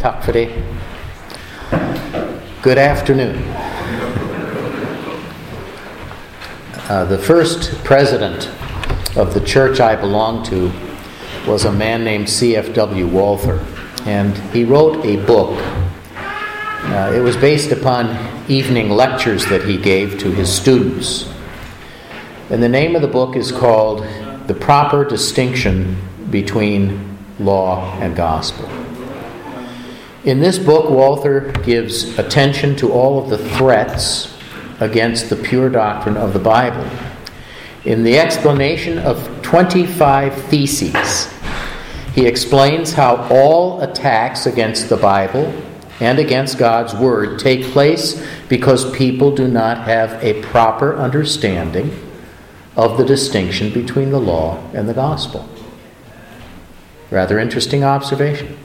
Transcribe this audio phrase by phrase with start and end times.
[0.00, 0.48] Tack för det.
[2.62, 3.36] Good afternoon.
[6.90, 8.50] Uh, the first president
[9.16, 10.70] of the church I belonged to
[11.46, 13.08] was a man named C.F.W.
[13.08, 13.60] Walther,
[14.06, 15.58] and he wrote a book.
[16.84, 18.16] Uh, it was based upon
[18.48, 21.28] evening lectures that he gave to his students.
[22.50, 24.06] And the name of the book is called
[24.46, 25.96] The Proper Distinction
[26.30, 28.87] Between Law and Gospel.
[30.24, 34.36] In this book, Walther gives attention to all of the threats
[34.80, 36.88] against the pure doctrine of the Bible.
[37.84, 41.32] In the explanation of 25 theses,
[42.14, 45.54] he explains how all attacks against the Bible
[46.00, 51.96] and against God's Word take place because people do not have a proper understanding
[52.76, 55.48] of the distinction between the law and the gospel.
[57.10, 58.58] Rather interesting observation.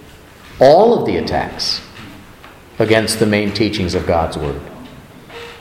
[0.60, 1.82] All of the attacks
[2.80, 4.62] against the main teachings of God's Word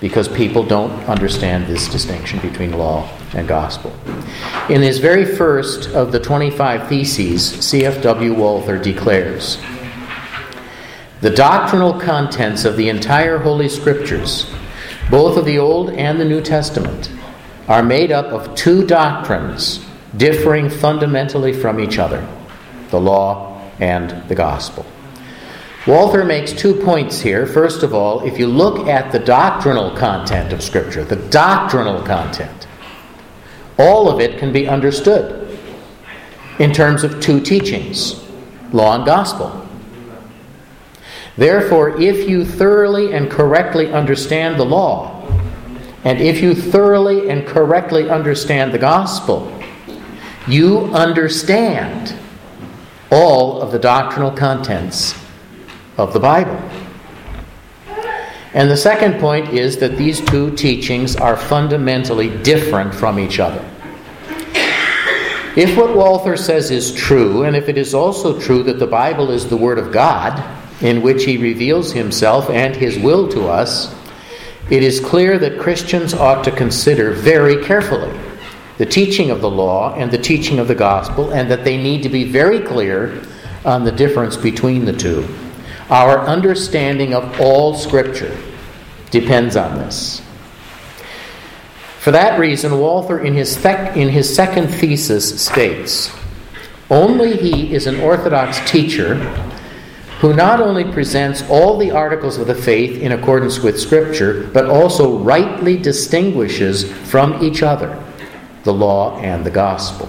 [0.00, 3.94] because people don't understand this distinction between law and gospel.
[4.68, 8.34] In his very first of the 25 Theses, C.F.W.
[8.34, 9.58] Walther declares
[11.20, 14.50] The doctrinal contents of the entire Holy Scriptures,
[15.08, 17.12] both of the Old and the New Testament,
[17.68, 19.84] are made up of two doctrines
[20.16, 22.26] differing fundamentally from each other
[22.90, 23.51] the law
[23.82, 24.86] and the gospel.
[25.88, 27.44] Walther makes two points here.
[27.44, 32.68] First of all, if you look at the doctrinal content of Scripture, the doctrinal content,
[33.80, 35.58] all of it can be understood
[36.60, 38.24] in terms of two teachings
[38.72, 39.66] law and gospel.
[41.36, 45.26] Therefore, if you thoroughly and correctly understand the law,
[46.04, 49.52] and if you thoroughly and correctly understand the gospel,
[50.46, 52.16] you understand
[53.12, 55.14] all of the doctrinal contents
[55.98, 56.58] of the Bible.
[58.54, 63.62] And the second point is that these two teachings are fundamentally different from each other.
[65.54, 69.30] If what Walther says is true, and if it is also true that the Bible
[69.30, 70.42] is the Word of God,
[70.80, 73.94] in which He reveals Himself and His will to us,
[74.70, 78.18] it is clear that Christians ought to consider very carefully
[78.78, 82.02] the teaching of the law and the teaching of the gospel, and that they need
[82.02, 83.22] to be very clear
[83.64, 85.28] on the difference between the two.
[85.90, 88.36] Our understanding of all Scripture
[89.10, 90.22] depends on this.
[92.00, 96.10] For that reason, Walther, in his, thec- in his second thesis, states
[96.90, 99.16] Only he is an Orthodox teacher
[100.20, 104.66] who not only presents all the articles of the faith in accordance with Scripture, but
[104.66, 108.02] also rightly distinguishes from each other
[108.64, 110.08] the law and the gospel.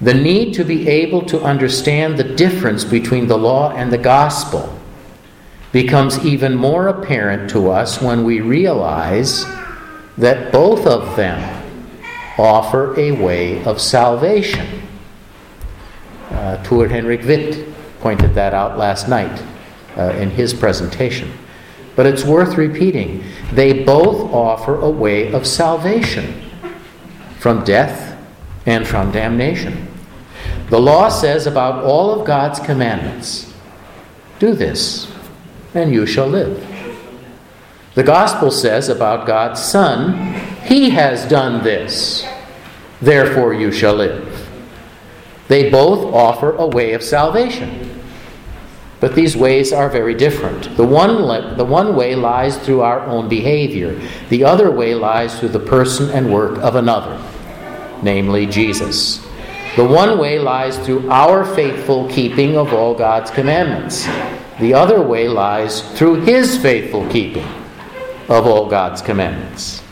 [0.00, 4.78] The need to be able to understand the difference between the law and the gospel
[5.72, 9.44] becomes even more apparent to us when we realize
[10.16, 11.56] that both of them
[12.38, 14.82] offer a way of salvation.
[16.30, 17.68] Uh, Tor Henrik Witt
[18.00, 19.42] pointed that out last night
[19.96, 21.30] uh, in his presentation.
[21.94, 23.22] But it's worth repeating.
[23.52, 26.49] They both offer a way of salvation
[27.40, 28.16] from death
[28.66, 29.88] and from damnation.
[30.68, 33.52] The law says about all of God's commandments
[34.38, 35.10] do this,
[35.74, 36.66] and you shall live.
[37.94, 40.34] The gospel says about God's Son,
[40.64, 42.26] He has done this,
[43.00, 44.48] therefore you shall live.
[45.48, 47.90] They both offer a way of salvation.
[49.00, 50.76] But these ways are very different.
[50.76, 55.40] The one, le- the one way lies through our own behavior, the other way lies
[55.40, 57.16] through the person and work of another,
[58.02, 59.24] namely Jesus.
[59.76, 64.06] The one way lies through our faithful keeping of all God's commandments.
[64.58, 67.46] The other way lies through His faithful keeping
[68.28, 69.82] of all God's commandments.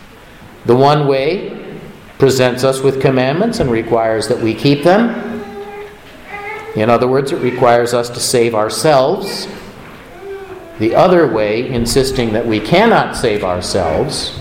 [0.66, 1.80] The one way
[2.18, 5.44] presents us with commandments and requires that we keep them.
[6.74, 9.48] In other words, it requires us to save ourselves.
[10.80, 14.38] The other way, insisting that we cannot save ourselves,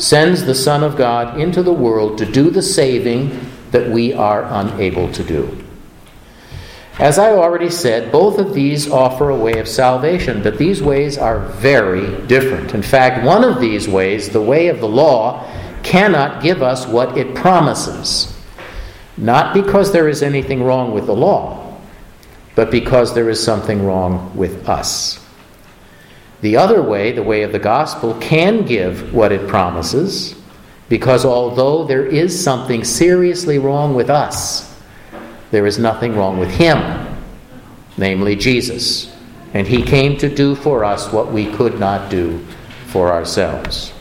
[0.00, 4.44] sends the Son of God into the world to do the saving that we are
[4.44, 5.64] unable to do.
[6.98, 11.16] As I already said, both of these offer a way of salvation, but these ways
[11.16, 12.74] are very different.
[12.74, 15.46] In fact, one of these ways, the way of the law,
[15.82, 18.36] cannot give us what it promises.
[19.16, 21.78] Not because there is anything wrong with the law,
[22.54, 25.24] but because there is something wrong with us.
[26.40, 30.40] The other way, the way of the gospel, can give what it promises
[30.90, 34.76] because although there is something seriously wrong with us,
[35.52, 37.16] there is nothing wrong with Him,
[37.96, 39.16] namely Jesus,
[39.54, 42.44] and he came to do for us what we could not do
[42.88, 43.92] for ourselves.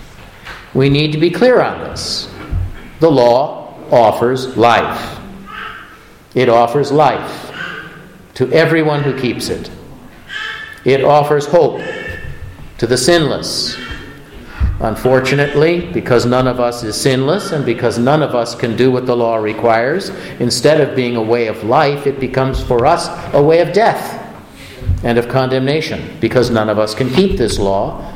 [0.74, 2.28] We need to be clear on this.
[3.00, 5.20] The law offers life.
[6.34, 7.52] It offers life
[8.34, 9.70] to everyone who keeps it.
[10.86, 11.82] It offers hope
[12.80, 13.78] to the sinless.
[14.80, 19.06] Unfortunately, because none of us is sinless and because none of us can do what
[19.06, 20.10] the law requires,
[20.40, 24.26] instead of being a way of life, it becomes for us a way of death
[25.04, 28.14] and of condemnation because none of us can keep this law,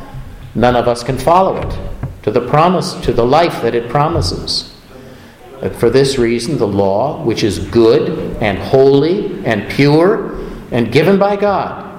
[0.56, 1.80] none of us can follow it
[2.24, 4.74] to the promise to the life that it promises.
[5.74, 10.34] For this reason the law, which is good and holy and pure
[10.72, 11.93] and given by God,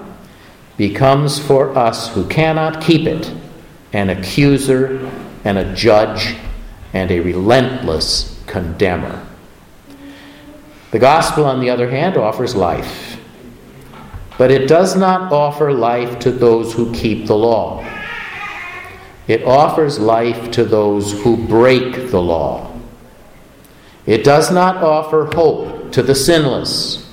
[0.76, 3.32] becomes for us who cannot keep it
[3.92, 5.10] an accuser
[5.44, 6.36] and a judge
[6.92, 9.24] and a relentless condemner.
[10.90, 13.14] The gospel, on the other hand, offers life
[14.36, 17.84] but it does not offer life to those who keep the law.
[19.28, 22.72] It offers life to those who break the law.
[24.06, 27.03] It does not offer hope to the sinless.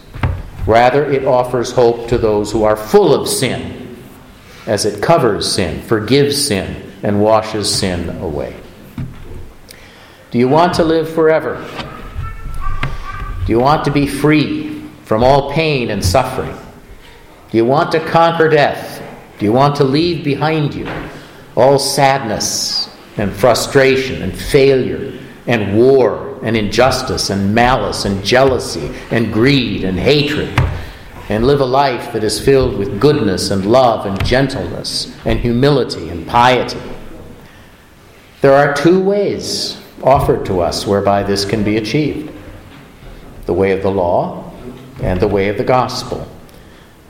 [0.68, 3.98] Rather, it offers hope to those who are full of sin,
[4.68, 8.56] as it covers sin, forgives sin, and washes sin away.
[10.30, 11.58] Do you want to live forever?
[13.46, 16.56] Do you want to be free from all pain and suffering?
[17.50, 19.04] Do you want to conquer death?
[19.40, 20.88] Do you want to leave behind you
[21.58, 29.32] all sadness and frustration and failure and war and injustice and malice and jealousy and
[29.32, 30.58] greed and hatred
[31.30, 36.10] and live a life that is filled with goodness and love and gentleness and humility
[36.10, 36.82] and piety?
[38.42, 42.32] There are two ways offered to us whereby this can be achieved
[43.46, 44.52] the way of the law
[45.02, 46.28] and the way of the gospel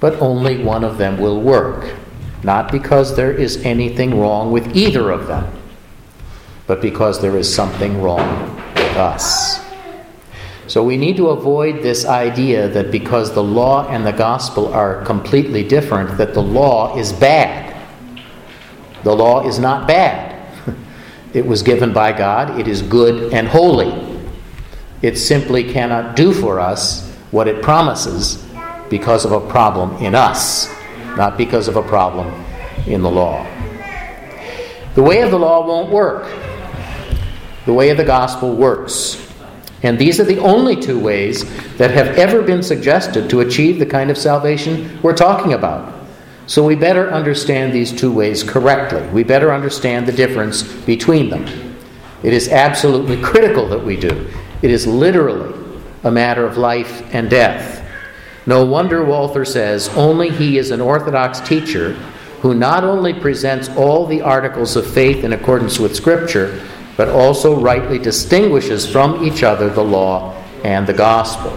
[0.01, 1.95] but only one of them will work.
[2.43, 5.53] Not because there is anything wrong with either of them,
[6.65, 8.50] but because there is something wrong
[8.97, 9.59] us.
[10.67, 15.03] So we need to avoid this idea that because the law and the gospel are
[15.03, 17.75] completely different, that the law is bad.
[19.03, 20.29] The law is not bad.
[21.33, 24.19] It was given by God, it is good and holy.
[25.01, 28.45] It simply cannot do for us what it promises
[28.89, 30.67] because of a problem in us,
[31.15, 32.27] not because of a problem
[32.85, 33.47] in the law.
[34.95, 36.27] The way of the law won't work.
[37.65, 39.27] The way of the gospel works.
[39.83, 41.43] And these are the only two ways
[41.77, 45.93] that have ever been suggested to achieve the kind of salvation we're talking about.
[46.47, 49.07] So we better understand these two ways correctly.
[49.09, 51.45] We better understand the difference between them.
[52.23, 54.27] It is absolutely critical that we do.
[54.61, 55.57] It is literally
[56.03, 57.87] a matter of life and death.
[58.45, 61.93] No wonder Walther says only he is an Orthodox teacher
[62.41, 66.67] who not only presents all the articles of faith in accordance with Scripture,
[67.01, 71.51] but also rightly distinguishes from each other the law and the gospel.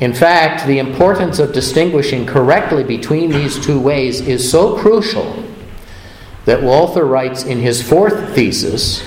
[0.00, 5.44] In fact, the importance of distinguishing correctly between these two ways is so crucial
[6.46, 9.04] that Walther writes in his fourth thesis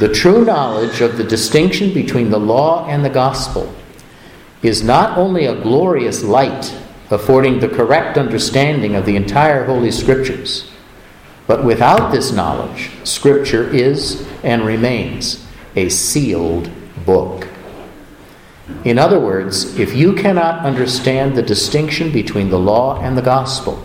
[0.00, 3.74] the true knowledge of the distinction between the law and the gospel
[4.60, 6.76] is not only a glorious light
[7.08, 10.70] affording the correct understanding of the entire Holy Scriptures,
[11.50, 16.70] but without this knowledge, Scripture is and remains a sealed
[17.04, 17.48] book.
[18.84, 23.84] In other words, if you cannot understand the distinction between the law and the gospel,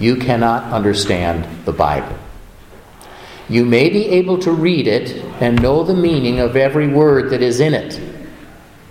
[0.00, 2.18] you cannot understand the Bible.
[3.48, 7.40] You may be able to read it and know the meaning of every word that
[7.40, 8.00] is in it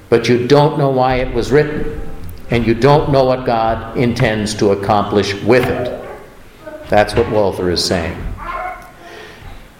[0.10, 2.02] but you don't know why it was written,
[2.50, 5.99] and you don't know what God intends to accomplish with it.
[6.90, 8.18] That's what Walther is saying.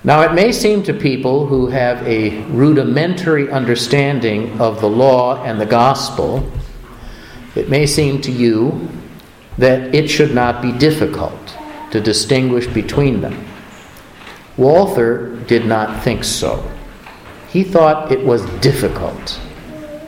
[0.04, 5.60] Now, it may seem to people who have a rudimentary understanding of the law and
[5.60, 6.50] the gospel,
[7.56, 8.88] it may seem to you
[9.58, 11.58] that it should not be difficult
[11.92, 13.46] to distinguish between them.
[14.56, 16.64] Walther did not think so.
[17.50, 19.40] He thought it was difficult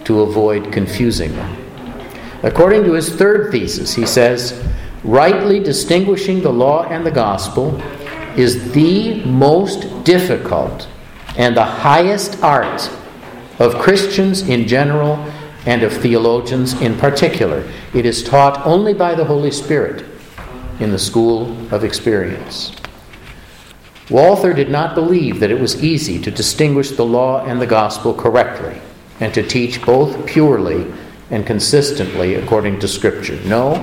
[0.06, 1.58] to avoid confusing them.
[2.44, 4.64] According to his third thesis, he says,
[5.04, 7.82] rightly distinguishing the law and the gospel
[8.38, 10.88] is the most difficult
[11.38, 12.90] and the highest art
[13.60, 15.16] of Christians in general
[15.66, 17.68] and of theologians in particular.
[17.94, 20.06] It is taught only by the Holy Spirit
[20.80, 22.76] in the school of experience.
[24.10, 28.14] Walther did not believe that it was easy to distinguish the law and the gospel
[28.14, 28.82] correctly
[29.20, 30.92] and to teach both purely
[31.30, 33.40] and consistently according to Scripture.
[33.46, 33.76] No,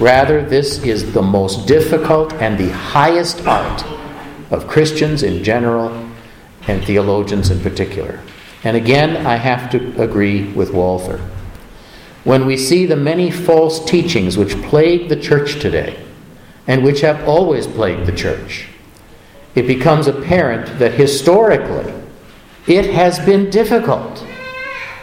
[0.00, 3.84] Rather, this is the most difficult and the highest art
[4.50, 6.08] of Christians in general
[6.68, 8.20] and theologians in particular.
[8.62, 11.18] And again, I have to agree with Walther.
[12.24, 15.98] When we see the many false teachings which plague the church today,
[16.66, 18.66] and which have always plagued the church,
[19.54, 21.92] it becomes apparent that historically
[22.66, 24.24] it has been difficult,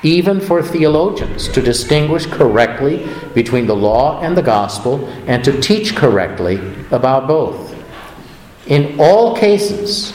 [0.06, 5.96] even for theologians, to distinguish correctly between the law and the gospel and to teach
[5.96, 6.60] correctly
[6.92, 7.74] about both.
[8.68, 10.14] In all cases,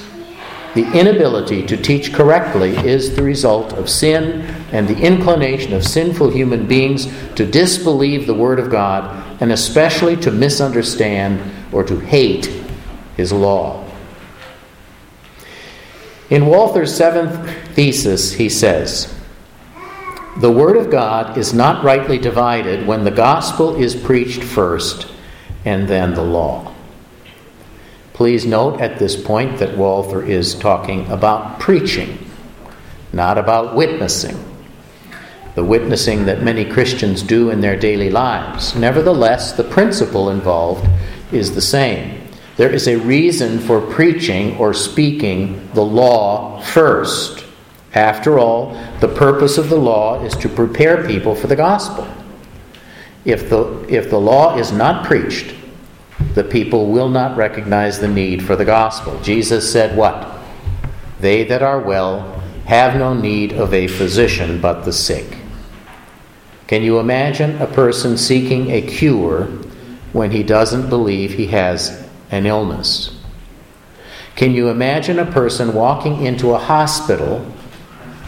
[0.75, 6.31] the inability to teach correctly is the result of sin and the inclination of sinful
[6.31, 11.41] human beings to disbelieve the Word of God and especially to misunderstand
[11.73, 12.47] or to hate
[13.17, 13.85] His law.
[16.29, 19.20] In Walther's seventh thesis, he says,
[20.39, 25.09] The Word of God is not rightly divided when the gospel is preached first
[25.65, 26.73] and then the law.
[28.13, 32.31] Please note at this point that Walther is talking about preaching,
[33.13, 34.39] not about witnessing.
[35.57, 38.77] The witnessing that many Christians do in their daily lives.
[38.77, 40.89] Nevertheless, the principle involved
[41.33, 42.21] is the same.
[42.57, 47.47] There is a reason for preaching or speaking the law first.
[47.95, 52.07] After all, the purpose of the law is to prepare people for the gospel.
[53.25, 55.55] If the, if the law is not preached,
[56.35, 59.21] the people will not recognize the need for the gospel.
[59.23, 60.39] Jesus said, What?
[61.21, 65.39] They that are well have no need of a physician but the sick.
[66.69, 69.47] Can you imagine a person seeking a cure
[70.13, 73.19] when he doesn't believe he has an illness?
[74.37, 77.45] Can you imagine a person walking into a hospital,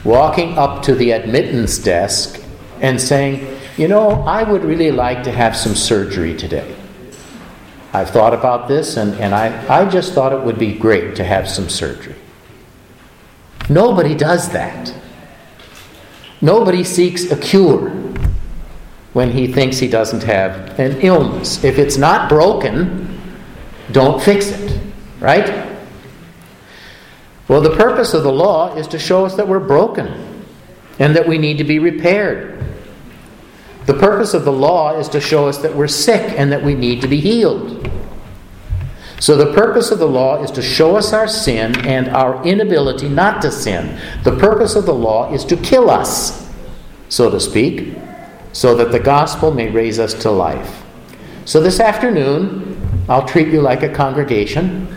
[0.04, 2.42] walking up to the admittance desk,
[2.80, 6.76] and saying, You know, I would really like to have some surgery today?
[7.94, 11.24] I've thought about this, and, and I, I just thought it would be great to
[11.24, 12.16] have some surgery.
[13.68, 14.92] Nobody does that.
[16.40, 17.90] Nobody seeks a cure
[19.12, 21.62] when he thinks he doesn't have an illness.
[21.62, 23.20] If it's not broken,
[23.92, 24.80] don't fix it,
[25.20, 25.71] right?
[27.48, 30.44] Well, the purpose of the law is to show us that we're broken
[30.98, 32.64] and that we need to be repaired.
[33.86, 36.74] The purpose of the law is to show us that we're sick and that we
[36.74, 37.90] need to be healed.
[39.18, 43.08] So, the purpose of the law is to show us our sin and our inability
[43.08, 43.98] not to sin.
[44.24, 46.50] The purpose of the law is to kill us,
[47.08, 47.96] so to speak,
[48.52, 50.82] so that the gospel may raise us to life.
[51.44, 54.88] So, this afternoon, I'll treat you like a congregation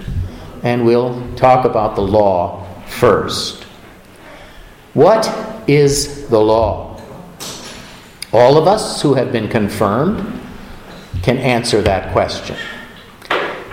[0.66, 3.66] and we'll talk about the law first.
[4.96, 5.32] What
[5.70, 7.00] is the law?
[8.34, 10.42] All of us who have been confirmed
[11.22, 12.58] can answer that question.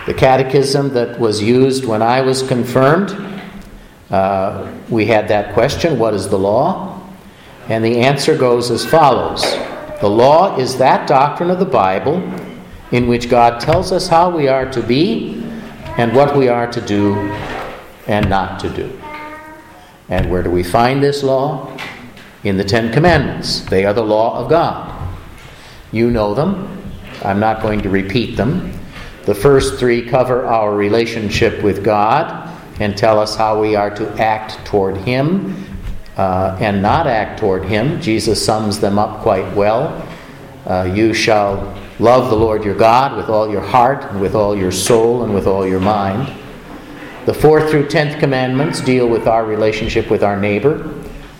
[0.05, 3.11] The catechism that was used when I was confirmed,
[4.11, 7.01] uh, we had that question what is the law?
[7.71, 9.43] And the answer goes as follows
[10.03, 12.17] The law is that doctrine of the Bible
[12.91, 15.42] in which God tells us how we are to be
[15.99, 17.15] and what we are to do
[18.07, 19.01] and not to do.
[20.09, 21.77] And where do we find this law?
[22.45, 23.61] in the Ten Commandments.
[23.63, 25.15] They are the law of God.
[25.93, 26.83] You know them.
[27.25, 28.73] I'm not going to repeat them.
[29.25, 32.49] The first three cover our relationship with God
[32.81, 35.55] and tell us how we are to act toward Him
[36.17, 38.01] uh, and not act toward Him.
[38.01, 40.07] Jesus sums them up quite well.
[40.67, 44.57] Uh, you shall love the Lord your God with all your heart and with all
[44.57, 46.33] your soul and with all your mind.
[47.27, 50.93] The fourth through tenth commandments deal with our relationship with our neighbor.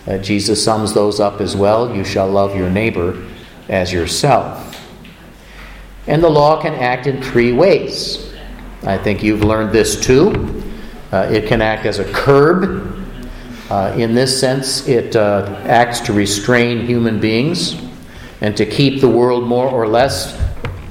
[0.07, 1.93] Uh, Jesus sums those up as well.
[1.93, 3.21] You shall love your neighbor
[3.67, 4.79] as yourself.
[6.07, 8.33] And the law can act in three ways.
[8.83, 10.63] I think you've learned this too.
[11.11, 13.05] Uh, it can act as a curb.
[13.69, 17.75] Uh, in this sense, it uh, acts to restrain human beings
[18.43, 20.37] and to keep the world more or less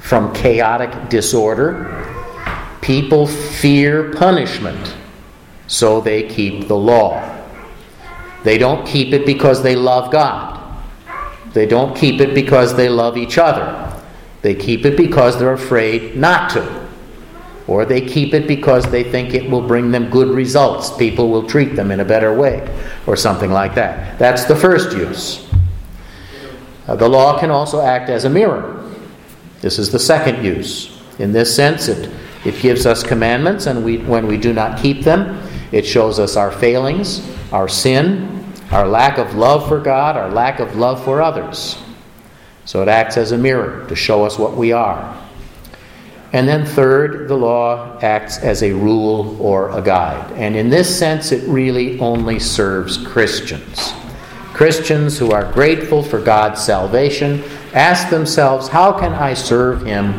[0.01, 2.03] from chaotic disorder.
[2.81, 4.95] People fear punishment,
[5.67, 7.29] so they keep the law.
[8.43, 10.59] They don't keep it because they love God.
[11.53, 14.01] They don't keep it because they love each other.
[14.41, 16.89] They keep it because they're afraid not to.
[17.67, 20.97] Or they keep it because they think it will bring them good results.
[20.97, 22.67] People will treat them in a better way,
[23.05, 24.17] or something like that.
[24.17, 25.52] That's the first use.
[26.87, 28.83] Uh, the law can also act as a mirror.
[29.61, 30.99] This is the second use.
[31.19, 32.11] In this sense, it,
[32.45, 36.35] it gives us commandments, and we, when we do not keep them, it shows us
[36.35, 41.21] our failings, our sin, our lack of love for God, our lack of love for
[41.21, 41.77] others.
[42.65, 45.19] So it acts as a mirror to show us what we are.
[46.33, 50.31] And then, third, the law acts as a rule or a guide.
[50.33, 53.93] And in this sense, it really only serves Christians.
[54.53, 57.43] Christians who are grateful for God's salvation
[57.73, 60.13] ask themselves, How can I serve Him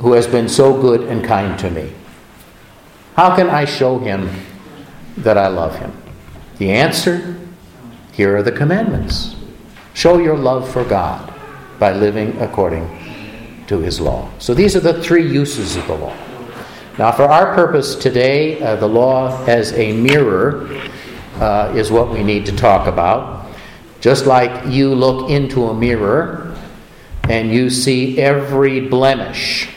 [0.00, 1.92] who has been so good and kind to me?
[3.14, 4.28] How can I show Him
[5.18, 5.92] that I love Him?
[6.58, 7.38] The answer
[8.12, 9.36] here are the commandments.
[9.94, 11.32] Show your love for God
[11.78, 12.88] by living according
[13.68, 14.28] to His law.
[14.38, 16.16] So these are the three uses of the law.
[16.98, 20.68] Now, for our purpose today, uh, the law as a mirror
[21.40, 23.46] uh, is what we need to talk about.
[24.00, 26.56] Just like you look into a mirror
[27.28, 29.68] and you see every blemish,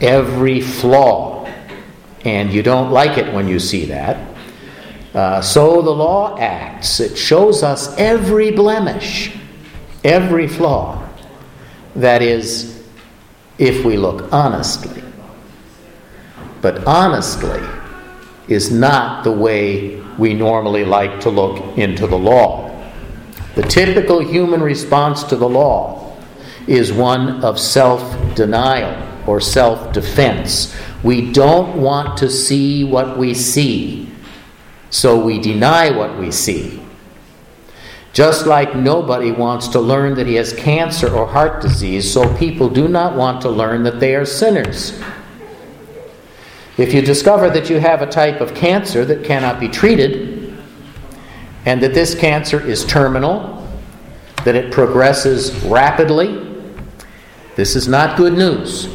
[0.00, 1.50] every flaw,
[2.24, 4.36] and you don't like it when you see that.
[5.12, 7.00] Uh, so the law acts.
[7.00, 9.36] It shows us every blemish,
[10.04, 11.02] every flaw.
[11.94, 12.84] That is,
[13.58, 15.02] if we look honestly.
[16.60, 17.60] But honestly
[18.48, 22.72] is not the way we normally like to look into the law.
[23.54, 26.16] The typical human response to the law
[26.66, 28.02] is one of self
[28.34, 30.76] denial or self defense.
[31.02, 34.06] We don't want to see what we see
[34.90, 36.80] so we deny what we see.
[38.12, 42.70] Just like nobody wants to learn that he has cancer or heart disease, so people
[42.70, 44.98] do not want to learn that they are sinners.
[46.78, 50.54] If you discover that you have a type of cancer that cannot be treated,
[51.64, 53.66] and that this cancer is terminal,
[54.44, 56.42] that it progresses rapidly,
[57.56, 58.88] this is not good news.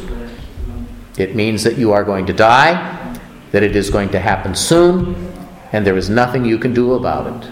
[1.18, 3.18] It means that you are going to die,
[3.50, 5.32] that it is going to happen soon,
[5.72, 7.50] and there is nothing you can do about it.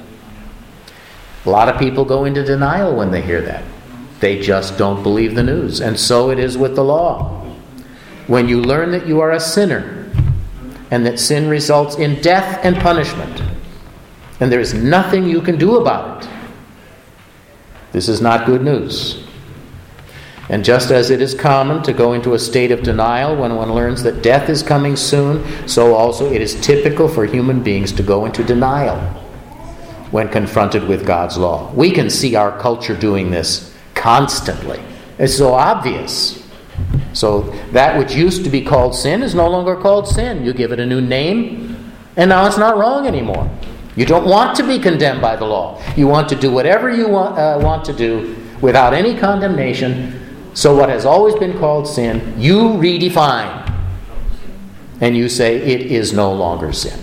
[1.45, 3.65] A lot of people go into denial when they hear that.
[4.21, 5.81] They just don't believe the news.
[5.81, 7.45] And so it is with the law.
[8.27, 10.00] When you learn that you are a sinner
[10.91, 13.43] and that sin results in death and punishment,
[14.41, 16.31] and there is nothing you can do about it,
[17.93, 19.25] this is not good news.
[20.49, 23.73] And just as it is common to go into a state of denial when one
[23.73, 28.03] learns that death is coming soon, so also it is typical for human beings to
[28.03, 28.99] go into denial
[30.11, 31.73] when confronted with God's law.
[31.73, 34.81] We can see our culture doing this constantly.
[35.19, 36.40] It's so obvious.
[37.13, 37.43] So
[37.73, 40.45] that which used to be called sin is no longer called sin.
[40.45, 43.51] You give it a new name, and now it's not wrong anymore.
[43.97, 45.83] You don't want to be condemned by the law.
[45.97, 50.21] You want to do whatever you want, uh, want to do without any condemnation
[50.53, 53.67] so, what has always been called sin, you redefine.
[55.01, 56.99] And you say it is no longer sin.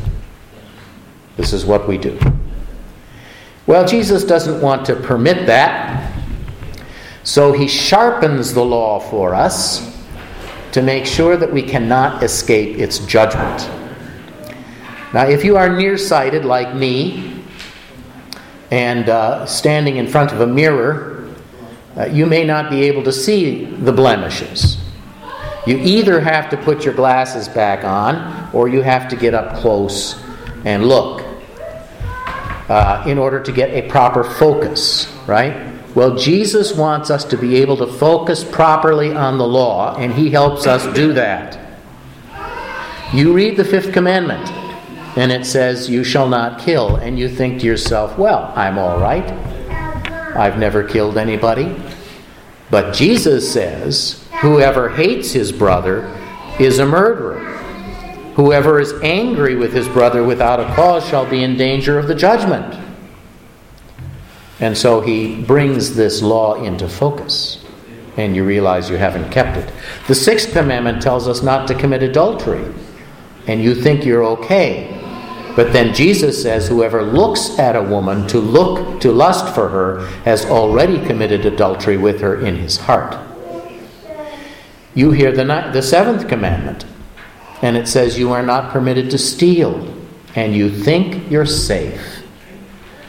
[1.37, 2.19] This is what we do.
[3.65, 6.13] Well, Jesus doesn't want to permit that.
[7.23, 9.96] So, he sharpens the law for us
[10.71, 13.69] to make sure that we cannot escape its judgment.
[15.13, 17.43] Now, if you are nearsighted like me
[18.71, 21.33] and uh, standing in front of a mirror,
[21.95, 24.77] uh, you may not be able to see the blemishes.
[25.65, 29.57] You either have to put your glasses back on or you have to get up
[29.57, 30.21] close
[30.65, 31.23] and look
[32.69, 35.76] uh, in order to get a proper focus, right?
[35.95, 40.29] Well, Jesus wants us to be able to focus properly on the law, and He
[40.29, 41.59] helps us do that.
[43.13, 44.47] You read the fifth commandment,
[45.17, 48.99] and it says, You shall not kill, and you think to yourself, Well, I'm all
[48.99, 49.27] right.
[50.35, 51.75] I've never killed anybody.
[52.69, 56.13] But Jesus says, Whoever hates his brother
[56.59, 57.39] is a murderer.
[58.35, 62.13] Whoever is angry with his brother without a cause shall be in danger of the
[62.13, 62.86] judgment.
[64.59, 67.63] And so he brings this law into focus,
[68.17, 69.71] and you realize you haven't kept it.
[70.07, 72.73] The sixth commandment tells us not to commit adultery,
[73.45, 74.93] and you think you're okay.
[75.55, 80.07] But then Jesus says, Whoever looks at a woman to look to lust for her
[80.23, 83.15] has already committed adultery with her in his heart.
[84.95, 86.85] You hear the, the seventh commandment,
[87.61, 89.95] and it says, You are not permitted to steal,
[90.35, 92.16] and you think you're safe.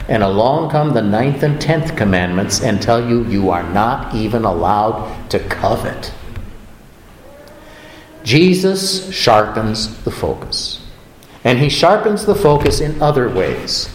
[0.09, 4.43] And along come the ninth and tenth commandments and tell you you are not even
[4.43, 6.11] allowed to covet.
[8.23, 10.85] Jesus sharpens the focus.
[11.43, 13.87] And he sharpens the focus in other ways.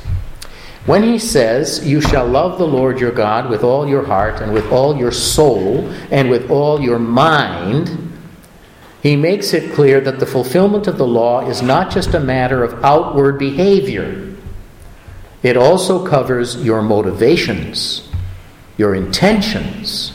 [0.87, 4.53] When he says, You shall love the Lord your God with all your heart, and
[4.53, 8.13] with all your soul, and with all your mind,
[9.03, 12.63] he makes it clear that the fulfillment of the law is not just a matter
[12.63, 14.34] of outward behavior,
[15.45, 18.09] it also covers your motivations,
[18.79, 20.15] your intentions,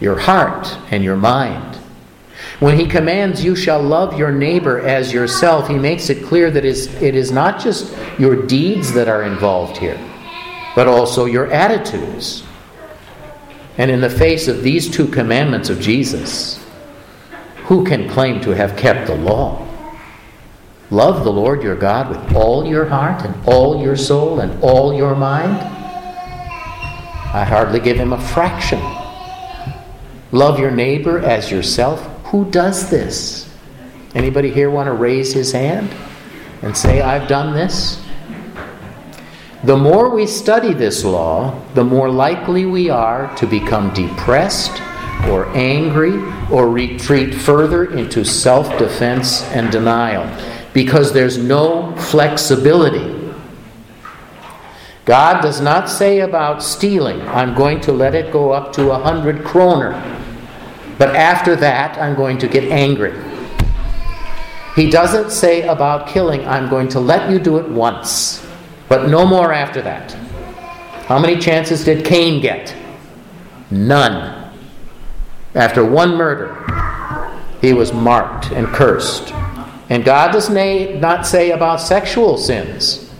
[0.00, 1.76] your heart, and your mind.
[2.58, 6.64] When he commands, You shall love your neighbor as yourself, he makes it clear that
[6.64, 10.00] it is not just your deeds that are involved here,
[10.74, 12.42] but also your attitudes.
[13.76, 16.64] And in the face of these two commandments of Jesus,
[17.64, 19.68] who can claim to have kept the law?
[20.92, 24.92] Love the Lord your God with all your heart and all your soul and all
[24.92, 25.56] your mind.
[27.32, 28.78] I hardly give him a fraction.
[30.32, 32.06] Love your neighbor as yourself.
[32.26, 33.50] Who does this?
[34.14, 35.88] Anybody here want to raise his hand
[36.60, 38.04] and say, I've done this?
[39.64, 44.82] The more we study this law, the more likely we are to become depressed
[45.30, 50.28] or angry or retreat further into self defense and denial
[50.72, 53.18] because there's no flexibility.
[55.04, 58.98] God does not say about stealing, I'm going to let it go up to a
[58.98, 59.92] hundred kroner,
[60.96, 63.12] but after that I'm going to get angry.
[64.76, 68.46] He doesn't say about killing, I'm going to let you do it once.
[68.88, 70.12] But no more after that.
[71.06, 72.74] How many chances did Cain get?
[73.70, 74.50] None.
[75.54, 76.56] After one murder,
[77.60, 79.34] he was marked and cursed.
[79.92, 83.10] And God does not say about sexual sins,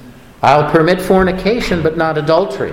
[0.40, 2.72] I'll permit fornication, but not adultery.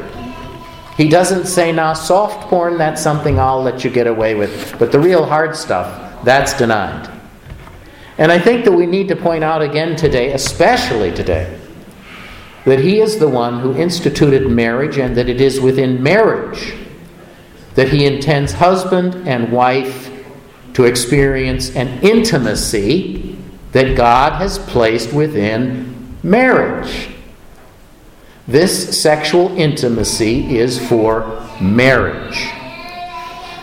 [0.96, 4.94] He doesn't say, now, soft porn, that's something I'll let you get away with, but
[4.94, 7.12] the real hard stuff, that's denied.
[8.18, 11.60] And I think that we need to point out again today, especially today,
[12.64, 16.74] that he is the one who instituted marriage and that it is within marriage
[17.76, 20.10] that he intends husband and wife
[20.76, 23.29] to experience an intimacy
[23.72, 27.10] that God has placed within marriage.
[28.48, 32.48] This sexual intimacy is for marriage.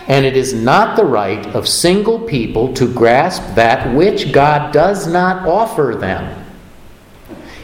[0.08, 5.08] And it is not the right of single people to grasp that which God does
[5.08, 6.44] not offer them.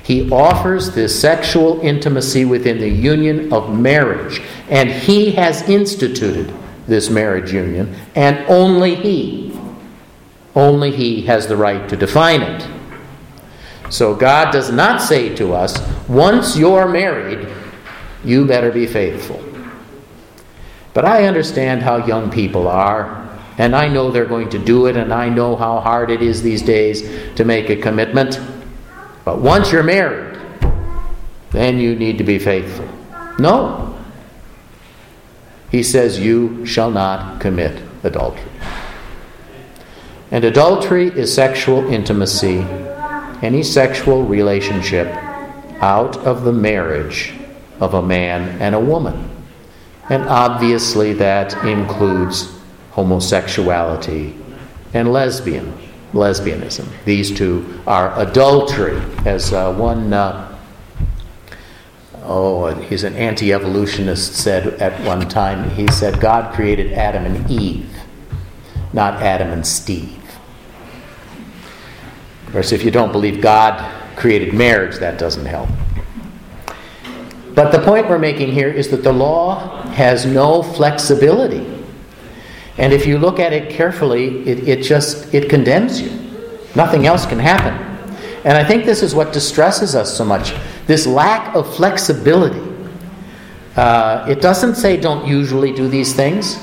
[0.02, 4.42] He offers this sexual intimacy within the union of marriage.
[4.68, 6.52] And He has instituted
[6.88, 9.51] this marriage union, and only He,
[10.54, 12.68] only He has the right to define it.
[13.90, 17.48] So God does not say to us, once you're married,
[18.24, 19.42] you better be faithful.
[20.94, 24.96] But I understand how young people are, and I know they're going to do it,
[24.96, 27.02] and I know how hard it is these days
[27.36, 28.40] to make a commitment.
[29.24, 30.38] But once you're married,
[31.50, 32.88] then you need to be faithful.
[33.38, 33.94] No.
[35.70, 38.42] He says, You shall not commit adultery.
[40.32, 42.60] And adultery is sexual intimacy,
[43.42, 45.06] any sexual relationship
[45.82, 47.34] out of the marriage
[47.80, 49.28] of a man and a woman.
[50.08, 52.50] And obviously, that includes
[52.92, 54.34] homosexuality
[54.94, 55.76] and lesbian
[56.14, 56.88] lesbianism.
[57.04, 60.58] These two are adultery, as uh, one, uh,
[62.22, 65.68] oh, he's an anti evolutionist, said at one time.
[65.72, 67.90] He said, God created Adam and Eve,
[68.94, 70.21] not Adam and Steve.
[72.52, 75.70] Course, if you don't believe God created marriage, that doesn't help.
[77.54, 81.66] But the point we're making here is that the law has no flexibility.
[82.76, 86.10] And if you look at it carefully, it, it just it condemns you.
[86.74, 87.74] Nothing else can happen.
[88.44, 90.54] And I think this is what distresses us so much
[90.86, 92.70] this lack of flexibility.
[93.76, 96.58] Uh, it doesn't say don't usually do these things.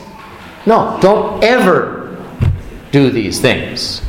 [0.66, 2.24] No, don't ever
[2.92, 4.02] do these things.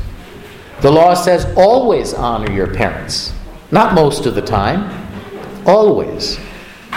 [0.82, 3.34] The law says always honor your parents.
[3.70, 4.90] Not most of the time,
[5.66, 6.38] always.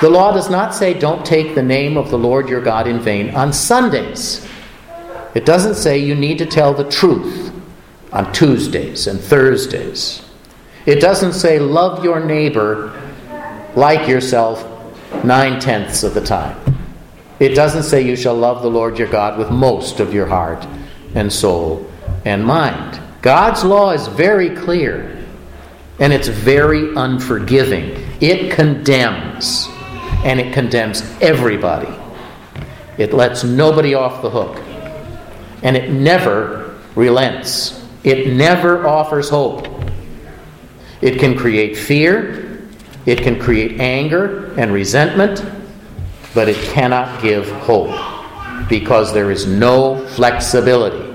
[0.01, 2.99] The law does not say don't take the name of the Lord your God in
[2.99, 4.47] vain on Sundays.
[5.35, 7.51] It doesn't say you need to tell the truth
[8.11, 10.23] on Tuesdays and Thursdays.
[10.85, 12.99] It doesn't say love your neighbor
[13.75, 14.65] like yourself
[15.23, 16.57] nine tenths of the time.
[17.39, 20.65] It doesn't say you shall love the Lord your God with most of your heart
[21.15, 21.89] and soul
[22.23, 23.02] and mind.
[23.23, 25.25] God's law is very clear
[25.99, 28.05] and it's very unforgiving.
[28.19, 29.69] It condemns,
[30.25, 31.87] and it condemns everybody.
[32.97, 34.59] It lets nobody off the hook
[35.63, 37.81] and it never relents.
[38.03, 39.67] It never offers hope.
[41.01, 42.61] It can create fear,
[43.05, 45.45] it can create anger and resentment,
[46.33, 47.97] but it cannot give hope
[48.67, 51.12] because there is no flexibility.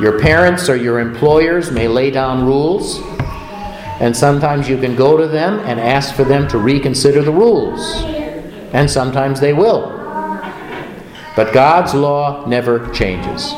[0.00, 3.00] Your parents or your employers may lay down rules,
[4.00, 7.80] and sometimes you can go to them and ask for them to reconsider the rules,
[8.72, 9.88] and sometimes they will.
[11.34, 13.52] But God's law never changes.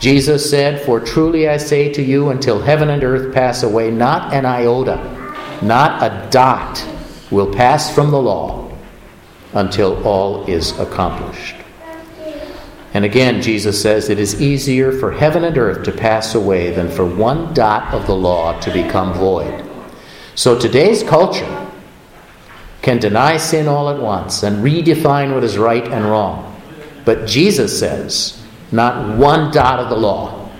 [0.00, 4.34] Jesus said, For truly I say to you, until heaven and earth pass away, not
[4.34, 4.98] an iota,
[5.62, 6.84] not a dot
[7.30, 8.70] will pass from the law
[9.52, 11.63] until all is accomplished.
[12.94, 16.88] And again, Jesus says, It is easier for heaven and earth to pass away than
[16.88, 19.68] for one dot of the law to become void.
[20.36, 21.70] So today's culture
[22.82, 26.62] can deny sin all at once and redefine what is right and wrong.
[27.04, 30.50] But Jesus says, not one dot of the law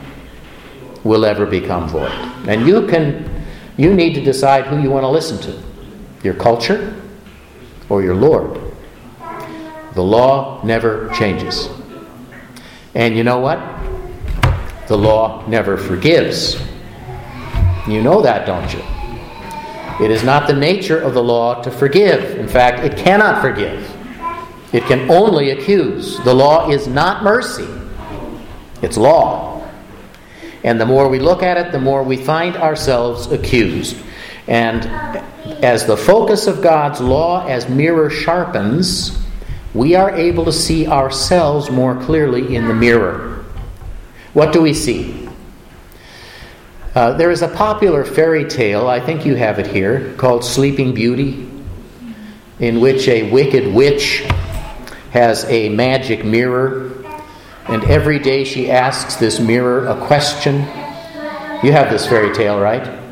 [1.04, 2.12] will ever become void.
[2.48, 3.30] And you can
[3.76, 5.62] you need to decide who you want to listen to.
[6.22, 6.94] Your culture
[7.88, 8.60] or your Lord.
[9.94, 11.68] The law never changes.
[12.94, 13.58] And you know what?
[14.86, 16.60] The law never forgives.
[17.88, 18.82] You know that, don't you?
[20.04, 22.38] It is not the nature of the law to forgive.
[22.38, 23.90] In fact, it cannot forgive.
[24.72, 26.18] It can only accuse.
[26.24, 27.68] The law is not mercy,
[28.82, 29.52] it's law.
[30.64, 33.96] And the more we look at it, the more we find ourselves accused.
[34.48, 34.86] And
[35.62, 39.23] as the focus of God's law as mirror sharpens,
[39.74, 43.44] we are able to see ourselves more clearly in the mirror.
[44.32, 45.28] What do we see?
[46.94, 50.94] Uh, there is a popular fairy tale, I think you have it here, called Sleeping
[50.94, 51.50] Beauty,
[52.60, 54.20] in which a wicked witch
[55.10, 57.04] has a magic mirror,
[57.66, 60.60] and every day she asks this mirror a question.
[61.64, 63.03] You have this fairy tale, right?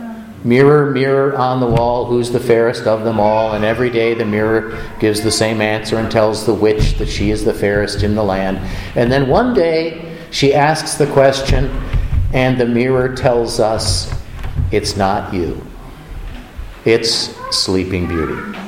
[0.44, 3.52] Mirror, mirror on the wall, who's the fairest of them all?
[3.52, 7.30] And every day the mirror gives the same answer and tells the witch that she
[7.30, 8.58] is the fairest in the land.
[8.96, 11.66] And then one day she asks the question,
[12.32, 14.12] and the mirror tells us
[14.72, 15.64] it's not you,
[16.84, 18.58] it's Sleeping Beauty.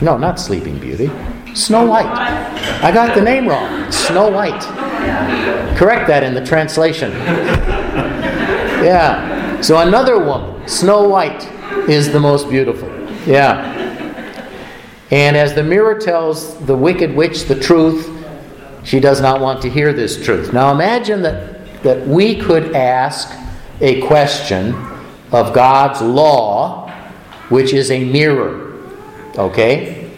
[0.00, 1.10] No, not Sleeping Beauty.
[1.54, 2.06] Snow White.
[2.06, 3.90] I got the name wrong.
[3.92, 4.62] Snow White.
[5.76, 7.12] Correct that in the translation.
[8.80, 9.60] Yeah.
[9.60, 11.48] So another woman, Snow White,
[11.88, 12.88] is the most beautiful.
[13.26, 13.76] Yeah.
[15.10, 18.08] And as the mirror tells the wicked witch the truth,
[18.84, 20.52] she does not want to hear this truth.
[20.52, 23.36] Now imagine that, that we could ask
[23.80, 24.74] a question
[25.32, 26.90] of God's law,
[27.48, 28.78] which is a mirror.
[29.36, 30.10] Okay?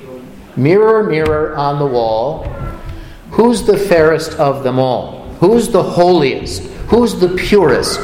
[0.56, 2.44] Mirror, mirror on the wall,
[3.30, 5.22] who's the fairest of them all?
[5.40, 6.62] Who's the holiest?
[6.88, 8.00] Who's the purest?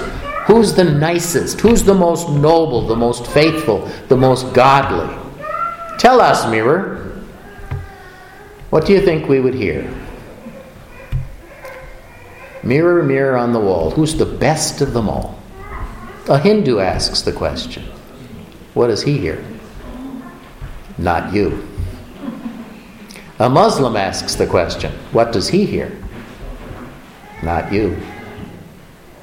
[0.49, 1.61] Who's the nicest?
[1.61, 5.15] Who's the most noble, the most faithful, the most godly?
[5.99, 7.23] Tell us, mirror.
[8.71, 9.95] What do you think we would hear?
[12.63, 15.39] Mirror, mirror on the wall, who's the best of them all?
[16.31, 17.85] A Hindu asks the question.
[18.73, 19.45] What does he hear?
[20.97, 21.63] Not you.
[23.39, 24.93] A Muslim asks the question.
[25.13, 25.95] What does he hear?
[27.43, 28.01] Not you.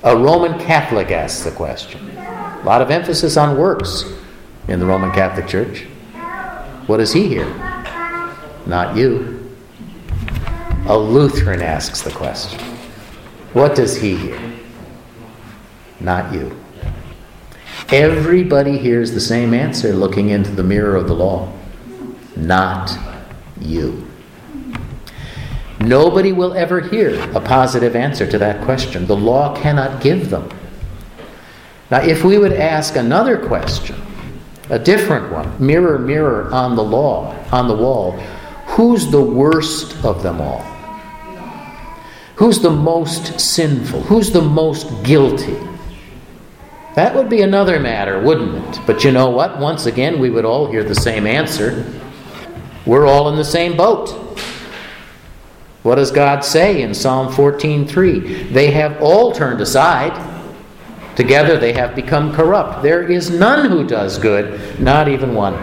[0.06, 2.16] A Roman Catholic asks the question.
[2.16, 4.06] A lot of emphasis on works
[4.68, 5.86] in the Roman Catholic Church.
[6.86, 7.48] What does he hear?
[8.68, 9.52] Not you.
[10.86, 12.60] A Lutheran asks the question.
[13.54, 14.40] What does he hear?
[16.00, 16.56] Not you.
[17.90, 21.52] Everybody hears the same answer looking into the mirror of the law.
[22.36, 22.96] Not
[23.60, 24.05] you.
[25.80, 29.06] Nobody will ever hear a positive answer to that question.
[29.08, 30.50] The law cannot give them.
[31.92, 33.96] Now, if we would ask another question,
[34.70, 38.14] a different one, mirror, mirror on the law, on the wall,
[38.68, 40.62] who's the worst of them all?
[42.38, 44.02] Who's the most sinful?
[44.04, 45.58] Who's the most guilty?
[46.96, 48.82] That would be another matter, wouldn't it?
[48.86, 49.60] But you know what?
[49.60, 51.86] Once again, we would all hear the same answer.
[52.86, 54.25] We're all in the same boat.
[55.86, 58.52] What does God say in Psalm 14:3?
[58.52, 60.20] They have all turned aside.
[61.16, 62.82] Together they have become corrupt.
[62.82, 65.54] There is none who does good, not even one.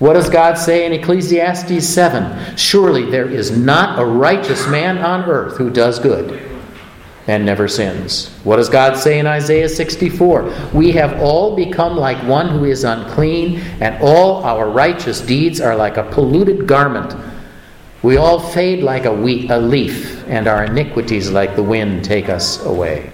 [0.00, 2.56] What does God say in Ecclesiastes 7?
[2.56, 6.42] Surely there is not a righteous man on earth who does good
[7.28, 8.28] and never sins.
[8.42, 10.52] What does God say in Isaiah 64?
[10.72, 15.76] We have all become like one who is unclean, and all our righteous deeds are
[15.76, 17.14] like a polluted garment.
[18.02, 22.28] We all fade like a, wheat, a leaf, and our iniquities, like the wind, take
[22.28, 23.12] us away.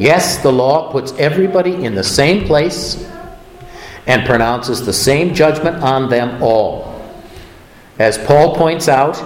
[0.00, 3.08] Yes, the law puts everybody in the same place
[4.08, 7.00] and pronounces the same judgment on them all.
[8.00, 9.22] As Paul points out,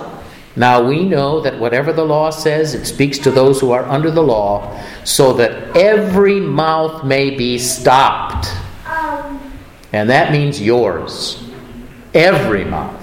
[0.57, 4.11] now we know that whatever the law says, it speaks to those who are under
[4.11, 8.49] the law, so that every mouth may be stopped.
[8.87, 9.41] Um.
[9.95, 11.43] And that means yours.
[12.13, 13.02] Every mouth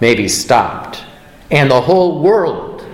[0.00, 1.02] may be stopped,
[1.50, 2.84] and the whole world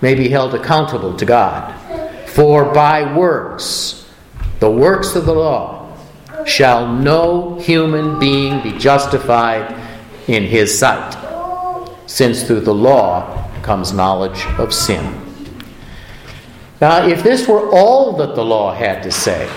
[0.00, 1.72] may be held accountable to God.
[2.28, 4.10] For by works,
[4.60, 5.96] the works of the law,
[6.44, 9.74] shall no human being be justified
[10.26, 11.16] in his sight,
[12.06, 15.20] since through the law comes knowledge of sin.
[16.80, 19.50] Now, if this were all that the law had to say,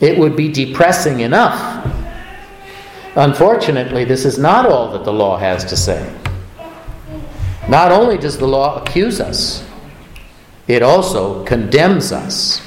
[0.00, 1.86] it would be depressing enough.
[3.14, 6.12] Unfortunately, this is not all that the law has to say.
[7.68, 9.66] Not only does the law accuse us,
[10.66, 12.66] it also condemns us.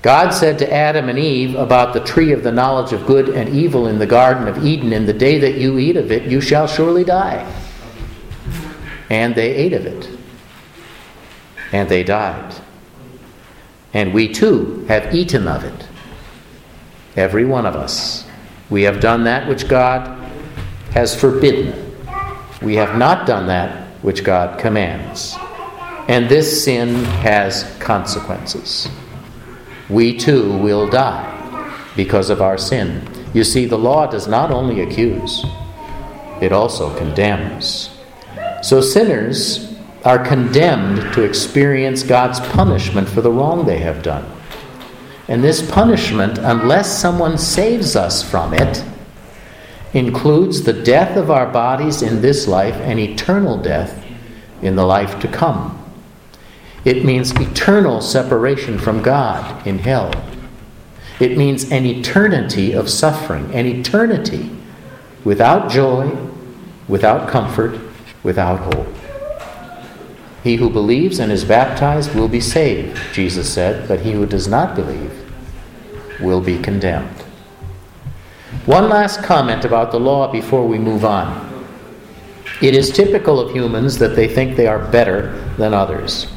[0.00, 3.48] God said to Adam and Eve about the tree of the knowledge of good and
[3.50, 6.40] evil in the Garden of Eden In the day that you eat of it, you
[6.40, 7.48] shall surely die.
[9.10, 10.08] And they ate of it.
[11.70, 12.54] And they died.
[13.94, 15.88] And we too have eaten of it.
[17.14, 18.26] Every one of us.
[18.72, 20.18] We have done that which God
[20.92, 21.94] has forbidden.
[22.62, 25.36] We have not done that which God commands.
[26.08, 28.88] And this sin has consequences.
[29.90, 31.28] We too will die
[31.96, 33.06] because of our sin.
[33.34, 35.44] You see, the law does not only accuse,
[36.40, 37.90] it also condemns.
[38.62, 44.31] So sinners are condemned to experience God's punishment for the wrong they have done.
[45.28, 48.84] And this punishment, unless someone saves us from it,
[49.92, 54.04] includes the death of our bodies in this life and eternal death
[54.62, 55.78] in the life to come.
[56.84, 60.12] It means eternal separation from God in hell.
[61.20, 64.50] It means an eternity of suffering, an eternity
[65.24, 66.10] without joy,
[66.88, 67.78] without comfort,
[68.24, 69.01] without hope.
[70.42, 74.48] He who believes and is baptized will be saved, Jesus said, but he who does
[74.48, 75.12] not believe
[76.20, 77.22] will be condemned.
[78.66, 81.48] One last comment about the law before we move on.
[82.60, 86.28] It is typical of humans that they think they are better than others.